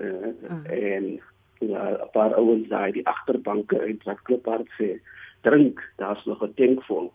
Uh, 0.00 0.34
uh. 0.50 0.60
en 0.70 1.20
ja, 1.68 1.90
'n 2.04 2.10
paar 2.12 2.34
ouens 2.34 2.68
daai 2.68 2.92
die 2.92 3.06
agterbanke 3.06 3.80
uit 3.80 4.04
wat 4.04 4.22
kliphard 4.22 4.68
sê 4.78 5.00
drink, 5.44 5.80
daar's 5.96 6.24
nog 6.24 6.42
'n 6.42 6.54
tankvol. 6.54 7.12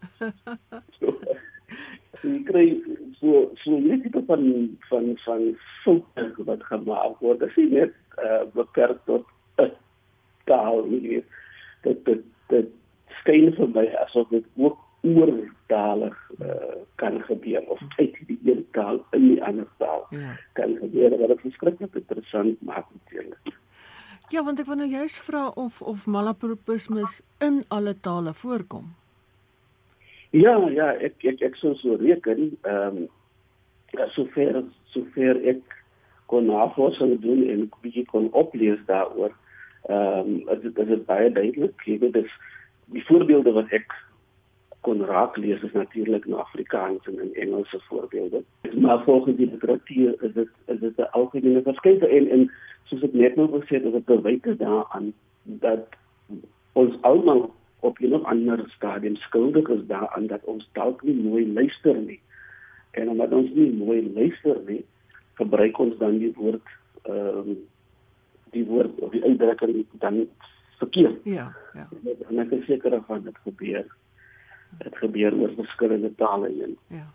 so, 1.00 1.18
jy 2.22 2.44
kry 2.44 2.65
so 3.20 3.51
so 3.63 3.77
jy 3.77 4.00
het 4.03 4.18
van 4.27 4.77
van 4.89 5.18
van 5.25 5.44
foute 5.84 6.44
wat 6.50 6.63
gemaak 6.63 7.20
word. 7.20 7.39
Dit 7.39 7.58
is 7.58 7.72
net 7.72 7.94
uh, 8.24 8.44
beperk 8.53 9.00
tot 9.06 9.25
'n 9.58 9.72
taal 10.46 10.84
hier. 10.84 11.24
Dit 11.82 12.06
dit 12.06 12.24
dit 12.48 12.70
skyn 13.22 13.53
vir 13.56 13.70
my 13.74 13.88
asof 14.06 14.29
dit 14.29 14.46
ook 14.56 14.77
oortalig 15.01 16.32
uh, 16.41 16.75
kan 16.96 17.22
gebeur 17.24 17.62
of 17.68 17.79
uit 17.98 18.15
die 18.27 18.39
een 18.44 18.65
taal 18.72 19.06
in 19.12 19.27
die 19.27 19.44
ander 19.44 19.68
taal 19.77 20.06
ja. 20.10 20.36
kan 20.53 20.75
gebeur 20.82 21.15
wat 21.18 21.27
dit 21.27 21.41
verskriklik 21.41 21.96
interessant 21.96 22.62
maak 22.62 22.86
natuurlik. 22.91 23.38
Ja, 24.29 24.43
want 24.45 24.59
ek 24.62 24.67
wou 24.69 24.75
nou 24.77 24.86
juist 24.89 25.17
vra 25.25 25.48
of 25.57 25.81
of 25.81 26.05
malapropismus 26.05 27.21
in 27.41 27.63
alle 27.74 27.95
tale 27.98 28.33
voorkom. 28.38 28.91
Ja, 30.38 30.53
ja, 30.69 30.91
ek 31.01 31.25
ek 31.25 31.41
ek 31.48 31.55
sou 31.57 31.74
so 31.79 31.98
reken, 31.98 32.51
ehm 32.62 33.00
um, 33.05 34.07
sover 34.13 34.62
sover 34.93 35.39
ek 35.50 35.63
kon 36.29 36.45
navorsing 36.45 37.15
doen 37.24 37.41
en 37.50 37.65
'n 37.65 37.71
bietjie 37.81 38.05
kon 38.05 38.29
oplees 38.43 38.77
daaroor. 38.86 39.33
Ehm 39.89 40.45
um, 40.45 40.62
dit 40.62 40.77
is 40.98 41.05
baie 41.09 41.31
duidelik, 41.31 41.81
jy 41.86 41.98
weet 41.98 42.13
dis 42.13 42.38
die 42.93 43.05
voorbeelde 43.09 43.51
wat 43.57 43.74
ek 43.74 43.98
kon 44.89 45.05
raak 45.05 45.38
lees 45.38 45.62
is 45.62 45.74
natuurlik 45.77 46.25
in 46.25 46.34
Afrikaans 46.34 47.05
en 47.05 47.19
in 47.22 47.34
Engelse 47.43 47.79
voorbeelde. 47.88 48.43
Maar 48.79 49.03
volgens 49.03 49.36
die 49.38 49.50
literatuur 49.51 50.24
is 50.24 50.34
dit 50.34 50.50
is 50.65 50.79
dit 50.79 50.98
'n 50.98 51.12
algemene 51.12 51.62
verskynsel 51.62 52.08
en 52.08 52.29
en 52.29 52.51
soos 52.84 53.03
ek 53.03 53.13
net 53.13 53.36
nou 53.36 53.48
gesê 53.53 53.77
het, 53.77 53.86
is 53.86 53.91
dit 53.91 54.05
bewys 54.05 54.58
daaraan 54.58 55.13
dat 55.43 55.86
ons 56.74 57.01
almal 57.01 57.53
op 57.79 58.00
'n 58.00 58.13
ander 58.13 58.63
stadium 58.75 59.15
skuldig 59.15 59.69
is 59.69 59.86
daaraan 59.88 60.27
dat 60.27 60.43
ons 60.43 60.69
dalk 60.74 61.03
nie 61.03 61.15
mooi 61.15 61.53
luister 61.53 61.96
nie. 61.96 62.22
En 62.91 63.10
omdat 63.10 63.31
ons 63.31 63.50
nie 63.53 63.72
mooi 63.72 64.12
luister 64.13 64.58
nie, 64.65 64.86
gebruik 65.34 65.77
ons 65.77 65.98
dan 65.98 66.17
die 66.17 66.34
woord 66.36 66.67
ehm 67.03 67.38
um, 67.38 67.58
die 68.51 68.65
woord 68.65 69.00
of 69.00 69.12
die 69.12 69.24
uitdrukking 69.24 69.86
dan 69.91 70.27
verkeerd. 70.77 71.19
Ja, 71.24 71.55
ja. 71.74 71.88
En 72.29 72.39
ek 72.39 72.51
is 72.51 72.65
seker 72.65 73.01
van 73.05 73.24
dit 73.24 73.38
gebeur 73.43 73.86
dit 74.77 74.97
gebeur 74.97 75.33
oor 75.33 75.53
verskillende 75.55 76.15
tale 76.15 76.47
heen. 76.47 76.77
Ja. 76.88 77.07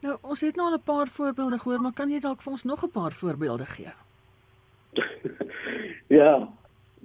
Nou, 0.00 0.16
ons 0.20 0.40
het 0.40 0.56
nou 0.56 0.70
al 0.70 0.76
'n 0.76 0.82
paar 0.82 1.08
voorbeelde 1.08 1.58
gehoor, 1.58 1.80
maar 1.80 1.92
kan 1.92 2.10
jy 2.10 2.20
dalk 2.20 2.42
vir 2.42 2.52
ons 2.52 2.64
nog 2.64 2.84
'n 2.84 2.90
paar 2.90 3.12
voorbeelde 3.12 3.66
gee? 3.66 3.92
ja, 6.20 6.48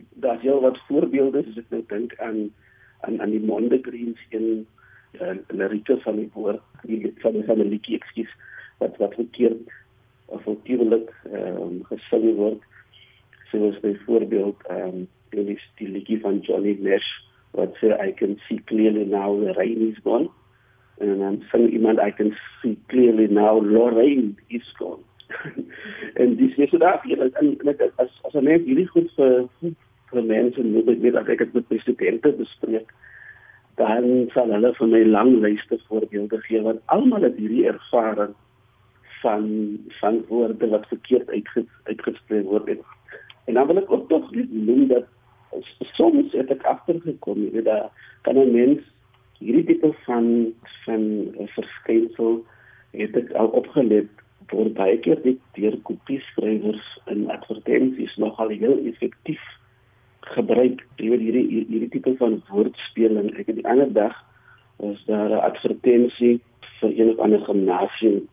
daar's 0.09 0.41
heel 0.41 0.61
wat 0.61 0.77
voorbeelde 0.87 1.45
as 1.49 1.57
ek 1.57 1.69
nou 1.69 1.83
dink 1.87 2.15
aan 2.19 2.53
aan 2.99 3.21
aan 3.21 3.29
die 3.29 3.45
Mondegreens 3.45 4.19
in 4.29 4.67
en 5.19 5.37
uh, 5.37 5.57
lirieke 5.57 5.97
van 6.01 6.15
die 6.15 6.29
woord, 6.33 6.61
die 6.83 7.13
van 7.17 7.31
die 7.31 7.43
familie, 7.43 7.79
ekskuus, 7.79 8.31
wat 8.77 8.97
wat 8.97 9.13
verkeerd 9.13 9.69
of 10.25 10.45
natuurlik 10.45 11.13
ehm 11.31 11.61
um, 11.61 11.83
gesing 11.83 12.35
word. 12.35 12.63
Soos 13.51 13.79
byvoorbeeld 13.79 14.67
ehm 14.67 14.87
um, 14.87 15.07
die 15.29 15.59
die 15.75 15.89
liedjie 15.89 16.19
van 16.19 16.39
Johnny 16.39 16.77
Nash 16.79 17.11
what 17.55 17.73
say 17.81 17.91
I 17.91 18.11
can 18.11 18.39
see 18.47 18.59
clearly 18.67 19.05
now 19.05 19.35
the 19.39 19.53
rain 19.57 19.91
is 19.91 19.99
gone. 20.03 20.29
And 20.99 21.23
I'm 21.23 21.41
saying 21.51 21.71
iemand 21.71 21.99
I 21.99 22.11
can 22.11 22.35
see 22.61 22.77
clearly 22.89 23.27
now 23.27 23.59
Lorraine 23.59 24.37
is 24.49 24.63
gone. 24.79 25.03
en 26.21 26.35
dis 26.35 26.57
is 26.57 26.69
dit 26.69 26.83
af 26.83 27.01
hier 27.03 27.21
en 27.21 27.57
net 27.63 27.81
as 27.81 28.11
as 28.27 28.33
'n 28.33 28.43
mens 28.43 28.65
hierdie 28.65 28.87
goed 28.87 29.09
vir 29.17 29.47
vir 30.11 30.23
mense 30.23 30.63
moet 30.63 30.89
ek 30.93 31.01
weet 31.01 31.17
dat 31.17 31.29
ek 31.33 31.41
dit 31.43 31.53
met 31.53 31.67
presidente 31.67 32.31
bespreek 32.41 32.93
dan 33.81 34.05
sal 34.33 34.53
hulle 34.55 34.71
vir 34.79 34.87
my 34.93 35.03
lang 35.15 35.31
lyste 35.45 35.79
voorbeelde 35.87 36.39
gee 36.47 36.61
want 36.67 36.83
almal 36.95 37.25
het 37.27 37.39
hierdie 37.41 37.65
ervaring 37.73 38.35
van 39.23 39.49
van 39.99 40.21
woorde 40.29 40.69
wat 40.75 40.87
verkeerd 40.93 41.29
uitge, 41.29 41.65
uitgespreek 41.89 42.45
word 42.53 42.69
en, 42.75 42.79
en 43.45 43.59
dan 43.59 43.67
wil 43.67 43.81
ek 43.81 43.91
ook 43.91 44.07
tog 44.09 44.31
net 44.31 44.53
noem 44.53 44.87
dat 44.93 45.09
soms 45.95 46.33
het 46.33 46.51
ek 46.51 46.63
agtergekom 46.63 47.43
jy 47.43 47.51
weet 47.51 47.69
daar 47.69 47.89
kan 48.21 48.37
'n 48.37 48.51
mens 48.51 48.81
hierdie 49.39 49.65
tipe 49.65 49.93
van 50.05 50.53
van 50.85 51.03
verskynsel 51.55 52.45
het 52.91 53.15
ek 53.15 53.31
al 53.31 53.47
opgelet 53.47 54.09
word 54.51 54.73
baie 54.73 54.97
keer 54.99 55.21
dit 55.23 55.39
deur 55.57 55.77
kopieskrywers 55.89 56.87
in 57.11 57.29
advertensies 57.31 58.15
nogal 58.21 58.49
heel 58.49 58.77
effektief 58.91 59.43
gebruik 60.33 60.81
jy 60.97 61.09
weet 61.11 61.23
hierdie 61.25 61.45
hierdie 61.69 61.91
tipe 61.93 62.15
van 62.19 62.39
woordspeling. 62.49 63.31
Ek 63.39 63.49
het 63.51 63.59
die 63.59 63.67
ander 63.69 63.91
dag 63.93 64.15
was 64.81 65.01
daar 65.05 65.29
'n 65.29 65.45
advertensie 65.49 66.41
vir 66.79 66.91
een 66.99 67.09
of 67.09 67.19
ander 67.19 67.41
gimnasium 67.45 68.27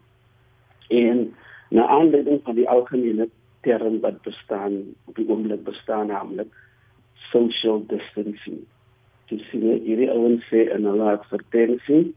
en 0.89 1.35
na 1.71 1.87
aanleiding 1.87 2.41
van 2.45 2.55
die 2.55 2.69
algemene 2.69 3.29
term 3.61 4.01
wat 4.01 4.23
bestaan 4.23 4.95
op 5.07 5.15
die 5.17 5.29
oomblik 5.29 5.65
bestaan 5.65 6.07
naamlik 6.07 6.49
social 7.33 7.83
distancing. 7.91 8.63
Jy 9.33 9.39
sien 9.51 9.65
hierdie 9.87 10.11
ouens 10.13 10.45
sê 10.51 10.67
in 10.75 10.85
hulle 10.89 11.13
advertensie 11.17 12.13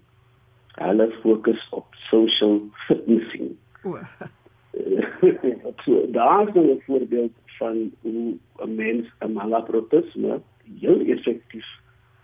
hulle 0.76 1.08
fokus 1.22 1.62
op 1.72 1.96
social 2.10 2.60
fitnessing. 2.88 3.56
O. 3.88 4.00
so 5.86 6.02
daar 6.12 6.48
is 6.48 6.56
'n 6.56 6.82
voorbeeld 6.86 7.32
van 7.58 7.92
hoe 8.02 8.38
'n 8.64 8.76
mens 8.76 9.06
'n 9.20 9.32
malapropisme 9.32 10.42
heel 10.80 11.00
effektief 11.16 11.68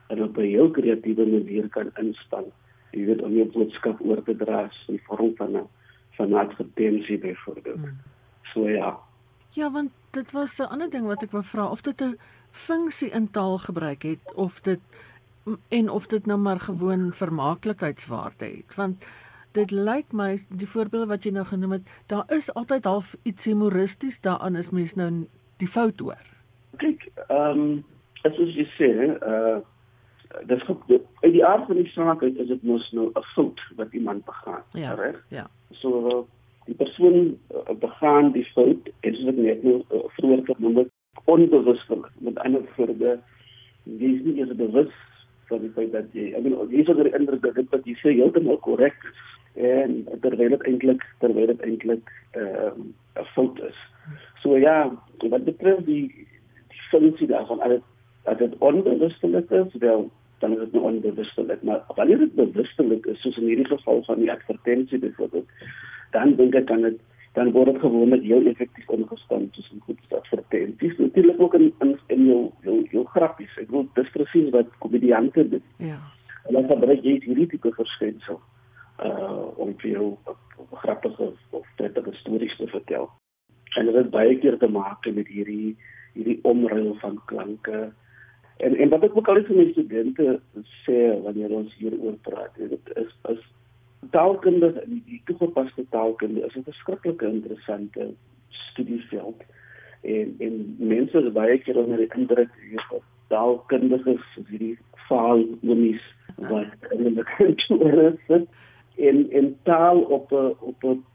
en 0.07 0.23
op 0.23 0.37
'n 0.37 0.41
heel 0.41 0.71
kreatiewe 0.71 1.25
manier 1.25 1.69
kan 1.69 1.91
inspan. 1.95 2.45
Jy 2.91 3.05
weet 3.05 3.21
om 3.21 3.33
jou 3.33 3.47
boodskap 3.51 4.01
oor 4.01 4.23
te 4.23 4.35
dra 4.35 4.71
in 4.87 4.99
vorm 5.03 5.35
van 5.35 5.51
'n 5.51 5.67
van 6.11 6.29
'n 6.29 6.33
advertensie 6.33 7.17
byvoorbeeld. 7.17 7.75
Hmm. 7.75 7.97
So 8.53 8.69
ja. 8.69 8.99
Ja, 9.49 9.71
want 9.71 9.91
dit 10.11 10.31
was 10.31 10.59
'n 10.59 10.69
ander 10.71 10.89
ding 10.89 11.05
wat 11.05 11.23
ek 11.23 11.31
wou 11.31 11.43
vra 11.43 11.69
of 11.69 11.81
dit 11.81 12.01
'n 12.01 12.17
funksie 12.51 13.09
in 13.09 13.31
taal 13.31 13.57
gebruik 13.57 14.01
het 14.03 14.33
of 14.35 14.59
dit 14.59 14.79
en 15.69 15.89
of 15.89 16.07
dit 16.07 16.25
nou 16.25 16.39
maar 16.39 16.59
gewoon 16.59 17.13
vermaaklikheidswaarde 17.13 18.45
het 18.45 18.75
want 18.75 19.05
dit 19.51 19.71
lyk 19.71 20.11
my 20.11 20.39
die 20.49 20.67
voorbeelde 20.67 21.07
wat 21.07 21.23
jy 21.23 21.31
nou 21.31 21.45
genoem 21.45 21.71
het 21.71 21.87
daar 22.07 22.25
is 22.27 22.53
altyd 22.53 22.83
half 22.83 23.15
iets 23.23 23.45
humoristies 23.45 24.21
daaraan 24.21 24.55
as 24.55 24.69
mens 24.69 24.93
nou 24.93 25.27
die 25.57 25.67
fout 25.67 25.99
hoor 25.99 26.25
kyk 26.77 27.11
ehm 27.27 27.59
um, 27.59 27.83
as 28.23 28.37
jy 28.37 28.67
sê 28.77 28.89
uh 29.27 29.59
dis 30.47 30.63
uit 31.21 31.33
die 31.33 31.45
aard 31.45 31.65
van 31.65 31.75
die 31.75 31.89
saak 31.91 32.23
uit 32.23 32.37
is 32.39 32.47
dit 32.47 32.63
mos 32.63 32.91
nou 32.91 33.09
'n 33.09 33.23
fout 33.33 33.59
wat 33.75 33.93
iemand 33.93 34.25
begaan, 34.25 34.63
ja, 34.71 34.93
reg? 34.93 35.25
Ja. 35.27 35.49
So 35.71 36.27
die 36.65 36.77
persoon 36.77 37.37
uh, 37.55 37.75
begaan 37.79 38.31
die 38.35 38.45
fout 38.53 38.89
en 39.01 39.15
soos 39.17 39.31
ek 39.33 39.39
net 39.41 39.63
nou 39.67 39.77
uh, 39.89 40.03
vroeër 40.17 40.43
genoem 40.49 40.81
het, 40.83 40.91
onbewustelik. 41.31 42.11
Met 42.25 42.39
ander 42.45 42.65
woorde, 42.77 43.17
jy 43.83 44.11
is 44.15 44.23
nie 44.25 44.37
eens 44.39 44.55
bewus 44.59 44.93
van 45.49 45.63
die 45.65 45.71
feit 45.75 45.91
dat 45.95 46.15
jy, 46.15 46.31
ek 46.37 46.45
bedoel, 46.45 46.69
jy 46.71 46.85
onder 46.87 47.09
die 47.09 47.17
indruk 47.19 47.43
dat 47.45 47.59
dit 47.59 47.75
wat 47.75 47.87
jy 47.89 47.95
sê 47.99 48.15
heeltemal 48.15 48.59
korrek 48.65 48.97
en 49.59 49.97
terwyl 50.23 50.53
dit 50.55 50.67
eintlik 50.69 51.03
terwyl 51.19 51.49
dit 51.51 51.63
eintlik 51.67 52.11
ehm 52.39 52.85
uh, 53.19 53.21
'n 53.21 53.27
fout 53.35 53.59
is. 53.67 53.79
So 54.41 54.57
ja, 54.57 54.91
wat 55.19 55.43
betref 55.43 55.83
die 55.85 56.07
die 56.71 56.83
funksie 56.91 57.27
daarvan, 57.27 57.59
alles 57.59 57.83
dat 58.23 58.39
dit 58.39 58.55
onbewustelik 58.59 59.51
is, 59.51 59.73
wel 59.79 60.09
dan 60.39 60.51
is 60.51 60.59
dit 60.59 60.71
nou 60.73 60.85
onbewustelik, 60.85 61.61
maar 61.61 61.83
wanneer 61.95 62.17
dit 62.17 62.33
bewustelik 62.33 63.05
is, 63.05 63.21
soos 63.21 63.37
in 63.37 63.45
hierdie 63.45 63.67
geval 63.67 64.03
van 64.03 64.19
die 64.19 64.31
advertensie 64.31 64.99
byvoorbeeld, 64.99 65.49
dan 66.11 66.35
dink 66.35 66.55
ek 66.55 66.67
dan 66.67 66.85
dit 66.87 66.99
dan 67.37 67.51
word 67.55 67.71
dit 67.71 67.79
gewoonlik 67.79 68.23
heel 68.27 68.47
effektief 68.51 68.89
ingestel 68.91 69.45
soos 69.55 69.69
'n 69.71 69.83
goed 69.87 69.99
advertensie. 70.19 70.93
Natuurlik 70.97 71.41
ook 71.41 71.53
in 71.53 71.73
in, 71.79 71.99
in 72.07 72.25
jou 72.25 72.51
jou 72.63 72.87
jou 72.91 73.05
grappies. 73.05 73.57
Ek 73.57 73.67
bedoel 73.67 73.87
dis 73.93 74.11
presies 74.11 74.49
wat 74.49 74.77
komediante 74.79 75.49
doen. 75.49 75.63
Ja. 75.77 75.99
Hulle 76.43 76.67
gebruik 76.67 77.03
jy 77.03 77.19
hierdie 77.23 77.47
tipe 77.47 77.71
verskynsel 77.71 78.41
uh 79.03 79.47
om 79.57 79.73
vir 79.77 79.91
jou 79.91 80.17
grappige 80.71 81.31
of 81.49 81.67
prettige 81.75 82.13
stories 82.13 82.57
te 82.57 82.67
vertel. 82.67 83.09
En 83.77 83.85
dit 83.85 83.95
het 83.95 84.09
baie 84.09 84.37
keer 84.39 84.57
te 84.57 84.67
maak 84.67 85.05
met 85.13 85.27
hierdie 85.27 85.77
hierdie 86.13 86.39
omruil 86.43 86.95
van 86.99 87.21
klanke 87.25 87.93
En 88.61 88.77
en 88.77 88.89
wat 88.89 89.03
ek 89.03 89.15
ook 89.17 89.29
al 89.31 89.41
vir 89.47 89.57
my 89.57 89.63
studente 89.71 90.25
sê 90.83 90.97
wanneer 91.23 91.53
ons 91.57 91.73
hieroor 91.79 92.17
praat, 92.27 92.57
dit 92.57 92.91
is 93.01 93.13
is 93.33 93.41
taalkunde 94.09 94.81
en 94.81 95.03
die 95.05 95.21
toegepaste 95.25 95.85
taalkunde 95.89 96.45
is 96.45 96.55
'n 96.55 96.63
verskriklik 96.63 97.21
interessante 97.21 98.13
studieveld. 98.49 99.43
En 100.01 100.35
en 100.39 100.75
mense 100.77 101.17
is 101.17 101.31
baie 101.31 101.57
keer 101.57 101.77
onder 101.77 101.97
die 101.97 102.13
indruk 102.15 102.49
hier 102.61 102.85
taalkundiges 103.27 104.25
hierdie 104.47 104.77
faalnomies 105.07 106.01
wat 106.35 106.91
in 106.91 107.13
die 107.13 107.23
kultuur 107.23 107.97
is 108.11 108.45
en 108.95 109.31
en 109.31 109.57
taal 109.63 110.01
op 110.01 110.31
'n 110.31 110.55
op 110.59 110.83
'n 110.83 111.05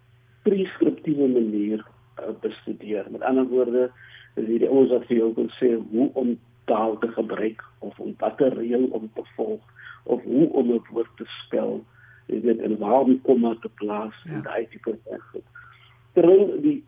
preskriptiewe 0.43 1.28
manier 1.28 1.87
uh, 2.21 2.35
bestudeer. 2.40 3.07
Met 3.11 3.23
ander 3.23 3.47
woorde, 3.47 3.90
is 4.35 4.47
hierdie 4.47 4.71
ons 4.71 4.90
wat 4.90 5.07
vir 5.07 5.16
jou 5.16 5.35
kan 5.35 5.50
sê 5.59 5.75
hoe 5.90 6.11
om 6.12 6.38
taal 6.64 6.99
te 6.99 7.09
gebruik 7.09 7.64
of 7.78 7.99
om 7.99 8.14
watter 8.19 8.55
reël 8.55 8.87
om 8.90 9.11
te 9.14 9.23
volg 9.37 9.62
of 10.05 10.23
hoe 10.23 10.52
om 10.52 10.73
'n 10.73 10.83
woord 10.90 11.16
te 11.16 11.25
spel 11.25 11.85
jy 12.26 12.40
weet 12.45 12.64
en 12.66 12.78
waar 12.83 13.00
om 13.04 13.21
komma 13.26 13.54
te 13.62 13.71
plaas 13.80 14.16
ja. 14.25 14.33
en 14.33 14.42
daai 14.42 14.66
tipe 14.73 14.97
van. 15.04 15.47
Terwyl 16.18 16.61
die 16.64 16.78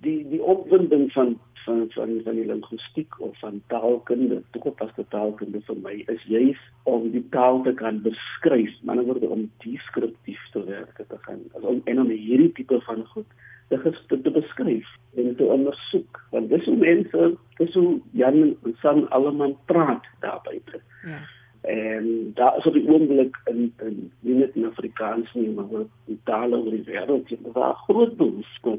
die 0.00 0.20
die 0.28 0.42
opwinding 0.42 1.10
van 1.12 1.38
van 1.64 1.86
van 1.94 2.20
van 2.24 2.34
die 2.34 2.46
linguistiek 2.46 3.20
of 3.20 3.38
van 3.38 3.62
taalkunde, 3.66 4.42
toegepaste 4.50 5.04
taalkunde 5.08 5.60
vir 5.66 5.76
my 5.84 5.96
is 6.14 6.22
juis 6.28 6.60
om 6.88 7.10
die 7.12 7.24
taal 7.34 7.62
te 7.62 7.74
kan 7.76 8.00
beskryf, 8.02 8.72
maar 8.82 8.96
dan 8.96 9.10
word 9.10 9.26
om 9.28 9.50
deskriptief 9.64 10.46
te 10.52 10.64
werk 10.64 10.96
te 10.96 11.18
gaan. 11.26 11.44
As 11.56 11.62
om 11.62 11.82
en 11.84 12.00
om 12.00 12.12
hierdie 12.12 12.52
tipe 12.56 12.80
van 12.86 13.04
goed 13.12 13.28
te, 13.68 13.92
te, 14.08 14.20
te 14.22 14.30
beskryf 14.30 14.88
en 15.20 15.36
te 15.36 15.44
ondersoek 15.44 16.22
want 16.30 16.48
dis 16.50 16.64
hoe 16.64 16.76
mense 16.76 17.34
dis 17.58 17.76
hoe 17.76 18.00
Jan 18.16 18.40
en 18.42 18.76
San 18.82 19.04
almal 19.10 19.58
praat 19.66 20.08
daar 20.24 20.40
buite. 20.46 20.80
Ja. 21.04 21.20
En 21.60 22.30
daar 22.34 22.56
is 22.56 22.66
op 22.66 22.72
die 22.72 22.88
oomblik 22.88 23.40
in 23.44 23.72
in 23.84 24.12
nie 24.20 24.34
net 24.34 24.54
in 24.54 24.66
Afrikaans 24.66 25.32
nie 25.32 25.50
maar 25.50 25.70
ook 25.70 25.88
in 26.06 26.20
tale 26.24 26.56
oor 26.56 26.70
die 26.70 26.84
wêreld 26.88 27.32
en 27.36 27.52
daar 27.52 27.74
groot 27.74 28.16
behoefte 28.16 28.78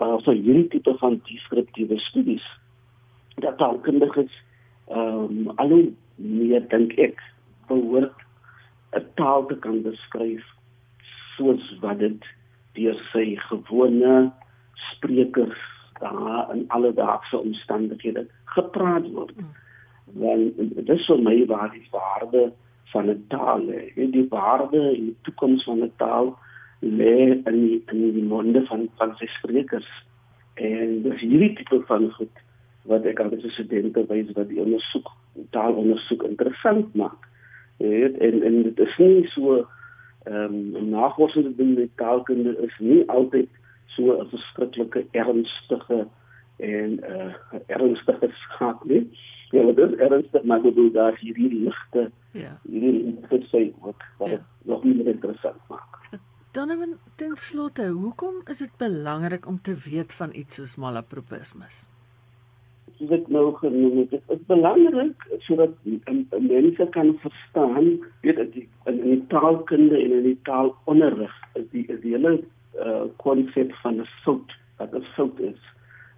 uh 0.00 0.16
so 0.24 0.32
hierdie 0.32 0.68
tipe 0.68 0.94
van 0.98 1.20
deskriptiewe 1.24 1.98
studies. 1.98 2.46
Dat 3.34 3.58
taalkundiges 3.58 4.32
ehm 4.88 5.48
um, 5.48 5.52
al 5.56 5.76
meer 6.16 6.68
dink 6.68 6.96
ek 6.98 7.20
behoort 7.68 8.24
'n 8.96 9.06
taal 9.14 9.46
te 9.46 9.56
kan 9.56 9.82
beskryf 9.82 10.44
soos 11.36 11.78
wat 11.80 11.98
dit 11.98 12.24
deur 12.72 12.98
sy 13.12 13.36
gewone 13.36 14.32
sprekers 14.90 15.62
daar 16.00 16.54
in 16.54 16.64
alledaagse 16.68 17.38
omstandighede 17.38 18.26
gepraat 18.44 19.10
word. 19.12 19.34
Want 20.12 20.56
dit 20.56 20.88
is 20.88 21.06
vir 21.06 21.22
my 21.22 21.46
waar 21.46 21.70
die 21.70 21.86
waarde 21.90 22.52
van 22.92 23.10
'n 23.10 23.24
taal 23.28 23.64
lê. 23.66 23.94
Die 23.94 24.26
waarde 24.28 24.80
en 24.80 25.04
die 25.04 25.16
toekoms 25.22 25.64
van 25.64 25.82
'n 25.82 25.92
taal 25.96 26.38
lê 26.80 27.40
in 27.44 27.60
die, 27.66 27.82
in 27.92 28.12
die 28.12 28.22
monde 28.22 28.66
van 28.66 28.88
van 28.96 29.14
sy 29.16 29.26
sprekers. 29.26 29.90
En 30.54 31.02
dis 31.02 31.20
hierdie 31.20 31.54
tipe 31.56 31.82
van 31.86 32.10
goed 32.12 32.36
wat 32.82 33.04
ek 33.04 33.20
aan 33.20 33.28
die 33.28 33.50
studente 33.50 34.06
wys 34.08 34.32
wat 34.32 34.48
die 34.48 34.60
ondersoek 34.60 35.10
taalondersoek 35.50 36.22
interessant 36.22 36.94
maak. 36.94 37.28
En 37.78 38.20
en 38.20 38.62
dit 38.62 38.78
is 38.78 38.96
nie 38.98 39.26
so 39.34 39.66
ehm 40.24 40.76
um, 40.76 40.88
navorsing 40.88 41.56
doen 41.56 41.74
met 41.74 41.96
taalkunde 41.96 42.56
is 42.66 42.78
nie 42.78 43.08
altyd 43.08 43.48
so 43.86 44.20
'n 44.20 44.28
verskriklike 44.28 45.06
ernstige 45.10 46.06
en 46.56 46.90
uh 47.10 47.32
ernstige 47.66 48.28
skaak 48.30 48.84
nie. 48.84 49.08
Ja, 49.50 49.62
dit 49.66 49.78
is 49.78 49.96
ernstig 49.98 50.42
maar 50.42 50.60
goed 50.60 50.74
doen 50.74 50.92
daar 50.92 51.16
hierdie 51.18 51.52
ligte. 51.64 52.10
Ja. 52.32 52.58
Hierdie 52.68 53.16
dit 53.28 53.46
sê 53.50 53.62
wat 53.80 54.30
ja. 54.30 54.40
nog 54.64 54.84
meer 54.84 55.06
interessant 55.06 55.62
maak. 55.68 55.98
Dan 56.52 56.98
ten 57.16 57.36
slotte, 57.36 57.86
hoekom 57.88 58.42
is 58.50 58.58
dit 58.58 58.76
belangrik 58.76 59.46
om 59.46 59.60
te 59.62 59.74
weet 59.84 60.14
van 60.14 60.34
iets 60.34 60.56
soos 60.56 60.76
malapropismus? 60.76 61.86
soos 63.00 63.12
ek 63.16 63.28
nou 63.32 63.46
genoem 63.56 64.02
het, 64.02 64.10
dit 64.12 64.32
is 64.34 64.40
belangrik 64.50 65.26
sodat 65.46 65.72
mense 66.36 66.86
kan 66.96 67.14
verstaan, 67.22 67.94
weet 68.26 68.40
ek, 68.42 68.58
in 68.90 68.98
die 69.06 69.20
taalkunde 69.32 69.96
en 69.96 70.16
in 70.18 70.26
die 70.26 70.38
taalonderrig 70.48 71.32
is 71.56 71.64
die 71.72 71.86
is 71.88 72.00
die 72.04 72.12
hele 72.12 72.34
konsep 73.24 73.72
uh, 73.72 73.78
van 73.82 74.00
'n 74.00 74.08
fout, 74.24 74.52
wat 74.78 74.92
'n 74.94 75.06
fout 75.16 75.40
is. 75.40 75.62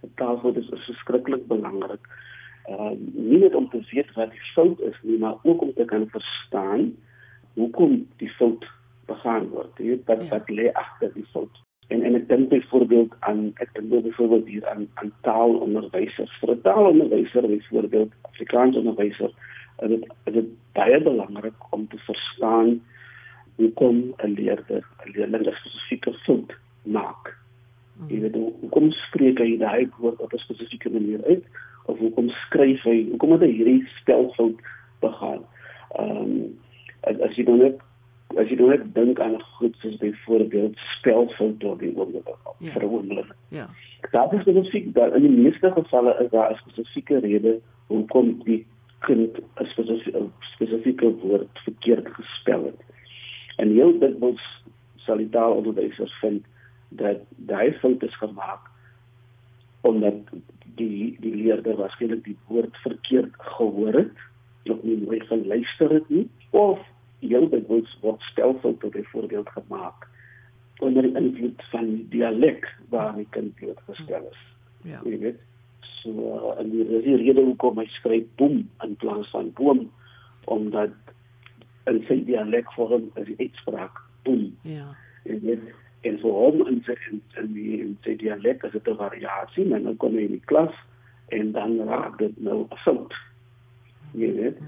'n 0.03 0.11
Taalfout 0.17 0.57
is 0.57 0.69
verskriklik 0.87 1.47
belangrik. 1.47 2.03
Uh, 2.71 2.93
nie 3.13 3.39
net 3.39 3.55
om 3.55 3.69
te 3.69 3.81
weet 3.91 4.13
wat 4.15 4.31
die 4.31 4.45
fout 4.55 4.81
is 4.81 4.99
nie, 5.03 5.19
maar 5.19 5.35
ook 5.43 5.63
om 5.63 5.73
te 5.75 5.85
kan 5.85 6.07
verstaan 6.09 6.93
hoekom 7.55 8.07
die 8.17 8.31
fout 8.31 8.67
begaan 9.07 9.49
word. 9.49 9.79
Jy 9.79 9.87
weet 9.87 10.05
wat 10.07 10.23
ja. 10.23 10.29
wat 10.29 10.51
lê 10.51 10.69
agter 10.73 11.11
die 11.15 11.27
fout. 11.33 11.63
En 11.93 12.05
en 12.07 12.15
ek 12.15 12.29
dink 12.29 12.49
byvoorbeeld 12.53 13.17
aan 13.29 13.51
ek 13.65 13.75
dink 13.75 13.91
byvoorbeeld 13.91 14.47
hier 14.47 14.69
aan 14.71 14.87
aan 15.03 15.11
taalonderwysers. 15.27 16.39
Vir 16.41 16.55
'n 16.55 16.63
taalonderwyser 16.69 17.49
byvoorbeeld 17.49 18.13
Afrikaans 18.31 18.77
onderwyser, 18.77 19.35
is 19.83 19.89
dit 19.89 20.07
is 20.25 20.33
dit 20.39 20.49
baie 20.79 21.03
belangrik 21.03 21.59
om 21.71 21.89
te 21.89 21.99
verstaan 22.07 22.81
hoe 23.57 23.73
kom 23.73 24.15
'n 24.23 24.35
leerder 24.39 24.87
'n 25.05 25.11
leerling 25.15 25.47
'n 25.47 25.59
spesifieke 25.61 26.13
fout 26.25 26.57
maak. 26.83 27.37
Jy 28.09 28.21
weet 28.21 28.35
hoe 28.35 28.69
kom 28.71 28.91
spreek 28.91 29.39
hy 29.39 29.57
daai 29.59 29.89
woord 29.99 30.21
op 30.21 30.33
'n 30.33 30.39
spesifieke 30.47 30.91
manier 30.91 31.25
uit 31.25 31.45
of 31.87 31.99
hoe 31.99 32.13
kom 32.13 32.29
skryf 32.29 32.83
hy, 32.83 32.99
hoe 33.09 33.19
kom 33.23 33.39
hy 33.39 33.51
hierdie 33.51 33.87
spelfout 34.01 34.61
begaan. 35.01 35.43
Ehm 35.99 36.21
um, 36.23 36.61
as 37.03 37.35
jy 37.35 37.45
dan 37.45 37.59
net 37.59 37.81
as 38.39 38.49
jy 38.49 38.57
net 38.61 38.85
dink 38.95 39.21
aan 39.21 39.39
goed 39.59 39.75
soos 39.83 39.97
byvoorbeeld 40.01 40.79
spelfoute 40.99 41.67
op 41.67 41.81
die 41.83 41.93
oomblik 41.97 42.29
ja. 42.59 42.71
vir 42.73 42.83
'n 42.83 42.93
oomblik. 42.93 43.33
Ja. 43.49 43.67
Daar 44.13 44.35
is 44.35 44.41
spesifiek 44.41 44.95
daar 44.95 45.17
in 45.17 45.23
die 45.23 45.43
meeste 45.43 45.73
gevalle 45.73 46.17
is 46.25 46.31
daar 46.31 46.53
'n 46.53 46.61
spesifieke 46.63 47.19
rede 47.19 47.61
hoekom 47.87 48.43
die 48.45 48.67
kind 48.99 49.39
'n 49.61 49.67
spesifieke 49.75 50.29
spesifieke 50.55 51.11
woord 51.25 51.59
verkeerd 51.65 52.09
gespel 52.09 52.65
het. 52.65 52.81
En 53.57 53.71
heel 53.71 53.99
dikwels 53.99 54.43
sal 54.97 55.17
die 55.17 55.29
taalonderwysers 55.29 56.15
vind 56.21 56.45
dat 56.89 57.19
daai 57.37 57.73
fout 57.73 58.03
is 58.03 58.17
gemaak 58.17 58.71
omdat 59.81 60.15
die 60.79 61.17
die 61.21 61.35
leerder 61.35 61.77
waarskynlik 61.81 62.25
die 62.25 62.39
woord 62.49 62.77
verkeerd 62.85 63.37
gehoor 63.57 63.99
het 63.99 64.71
of 64.71 64.83
nie 64.87 64.97
mooi 65.03 65.21
geluister 65.27 65.91
het 65.99 66.09
nie 66.09 66.29
of 66.51 66.81
heel 67.23 67.49
dikwels 67.51 67.99
word 68.03 68.23
stelfoute 68.31 68.91
byvoorbeeld 68.95 69.49
gemaak 69.57 70.09
onder 70.83 71.07
die 71.07 71.17
invloed 71.17 71.63
van 71.71 71.89
die 71.95 72.07
dialek 72.17 72.67
waar 72.91 73.15
die 73.15 73.27
kind 73.31 73.55
blootgestel 73.55 74.25
is. 74.31 74.41
Ja. 74.83 75.01
Jy 75.07 75.19
weet, 75.23 75.43
so 76.03 76.55
en 76.59 76.73
die, 76.73 76.87
die 77.05 77.19
rede 77.21 77.45
hoekom 77.47 77.79
hy 77.79 77.87
skryf 77.99 78.27
boom 78.41 78.65
in 78.83 78.97
plaas 79.03 79.31
van 79.35 79.53
boom 79.59 79.85
omdat 80.51 80.95
in 81.91 82.01
sy 82.09 82.19
dialek 82.27 82.71
vorm 82.75 83.11
is 83.21 83.29
die 83.31 83.39
uitspraak 83.39 84.01
boom. 84.27 84.49
Ja. 84.67 84.89
Jy 85.29 85.39
weet, 85.45 85.71
en 86.03 86.19
vir 86.19 86.39
hom 86.39 86.63
in 86.67 86.81
sy 86.87 86.97
in, 87.11 87.21
in 87.41 87.53
die 87.57 87.81
in 87.81 87.93
sy 88.07 88.17
dialek 88.21 88.65
is 88.67 88.73
dit 88.73 88.89
'n 88.89 88.99
variasie, 88.99 89.67
maar 89.67 89.83
dan 89.83 89.97
kom 89.97 90.17
hy 90.19 90.25
in 90.27 90.39
die 90.39 90.49
klas 90.53 90.75
en 91.29 91.53
dan 91.53 91.79
raak 91.89 92.19
dit 92.19 92.41
nou 92.41 92.67
fout. 92.85 93.15
Jy 94.13 94.33
weet. 94.39 94.59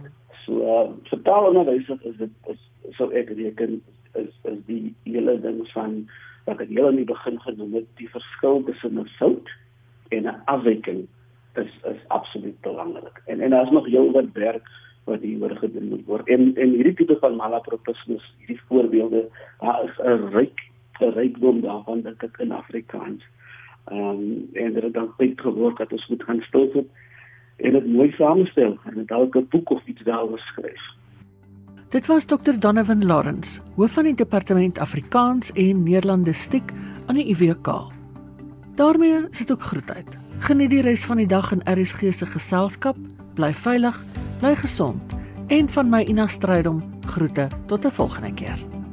So 0.45 0.61
uh, 0.63 0.93
vertaalonderwys 1.11 1.89
is 2.03 2.17
dit 2.17 2.31
is 2.53 2.61
sou 2.99 3.11
ek 3.13 3.33
reken 3.35 3.83
is 4.15 4.31
is 4.45 4.61
die 4.67 4.95
hele 5.05 5.41
ding 5.41 5.65
van 5.73 6.05
wat 6.47 6.61
ek 6.61 6.69
heel 6.69 6.87
aan 6.87 7.01
die 7.01 7.09
begin 7.09 7.41
genoem 7.41 7.75
het, 7.81 7.89
die 7.97 8.09
verskil 8.09 8.63
tussen 8.65 9.01
'n 9.01 9.09
fout 9.19 9.51
en 10.11 10.29
'n 10.29 10.43
afwyking 10.45 11.07
is 11.57 11.73
is 11.91 12.01
absoluut 12.09 12.61
belangrik. 12.61 13.23
En 13.27 13.41
en 13.41 13.51
daar's 13.51 13.71
nog 13.71 13.87
heel 13.87 14.13
wat 14.13 14.33
werk 14.33 14.69
wat 15.05 15.21
hier 15.21 15.57
gedoen 15.57 15.89
moet 15.89 16.07
word. 16.07 16.29
En 16.29 16.55
en 16.57 16.71
hierdie 16.71 16.95
tipe 16.95 17.17
van 17.21 17.37
malapropismus, 17.37 18.35
hierdie 18.39 18.61
voorbeelde, 18.69 19.29
daar 19.61 19.85
is 19.85 19.99
'n 19.99 20.31
ryk 20.37 20.73
rykdom 20.99 21.61
daarvan 21.61 22.03
dat 22.03 22.23
ek 22.23 22.39
in 22.39 22.53
Afrikaans 22.53 23.23
ehm 23.85 24.01
um, 24.01 24.49
en 24.53 24.73
dit 24.73 24.93
dan 24.93 25.11
baie 25.17 25.33
geword 25.37 25.79
dat 25.79 25.93
ons 25.93 26.07
moet 26.09 26.23
gaan 26.23 26.41
stil 26.41 26.71
sit 26.73 26.89
en 27.57 27.73
dit 27.73 27.87
mooi 27.87 28.13
saamstel 28.13 28.79
en 28.85 29.07
dalk 29.07 29.37
'n 29.37 29.47
boek 29.51 29.71
of 29.71 29.87
iets 29.87 30.03
daaroor 30.03 30.39
skryf. 30.39 30.85
Dit 31.89 32.07
was 32.07 32.25
Dr. 32.25 32.59
Donovan 32.59 33.05
Lawrence, 33.07 33.61
hoof 33.77 33.93
van 33.93 34.05
die 34.05 34.15
Departement 34.15 34.79
Afrikaans 34.79 35.53
en 35.53 35.83
Nederlandistiek 35.83 36.73
aan 37.07 37.15
die 37.15 37.29
UWK. 37.31 37.93
daarmee 38.75 39.27
sit 39.31 39.53
ook 39.53 39.63
groet 39.63 39.93
uit. 39.93 40.19
Geniet 40.39 40.71
die 40.71 40.81
res 40.81 41.05
van 41.05 41.17
die 41.17 41.27
dag 41.27 41.53
in 41.53 41.63
RSG 41.65 42.13
se 42.13 42.27
geselskap. 42.27 42.97
Bly 43.35 43.55
veilig, 43.55 44.03
bly 44.41 44.55
gesond 44.55 45.15
en 45.47 45.69
van 45.69 45.89
my 45.89 46.03
Ina 46.03 46.27
Strydom 46.27 46.83
groete 47.07 47.49
tot 47.67 47.85
'n 47.85 47.91
volgende 47.91 48.35
keer. 48.35 48.84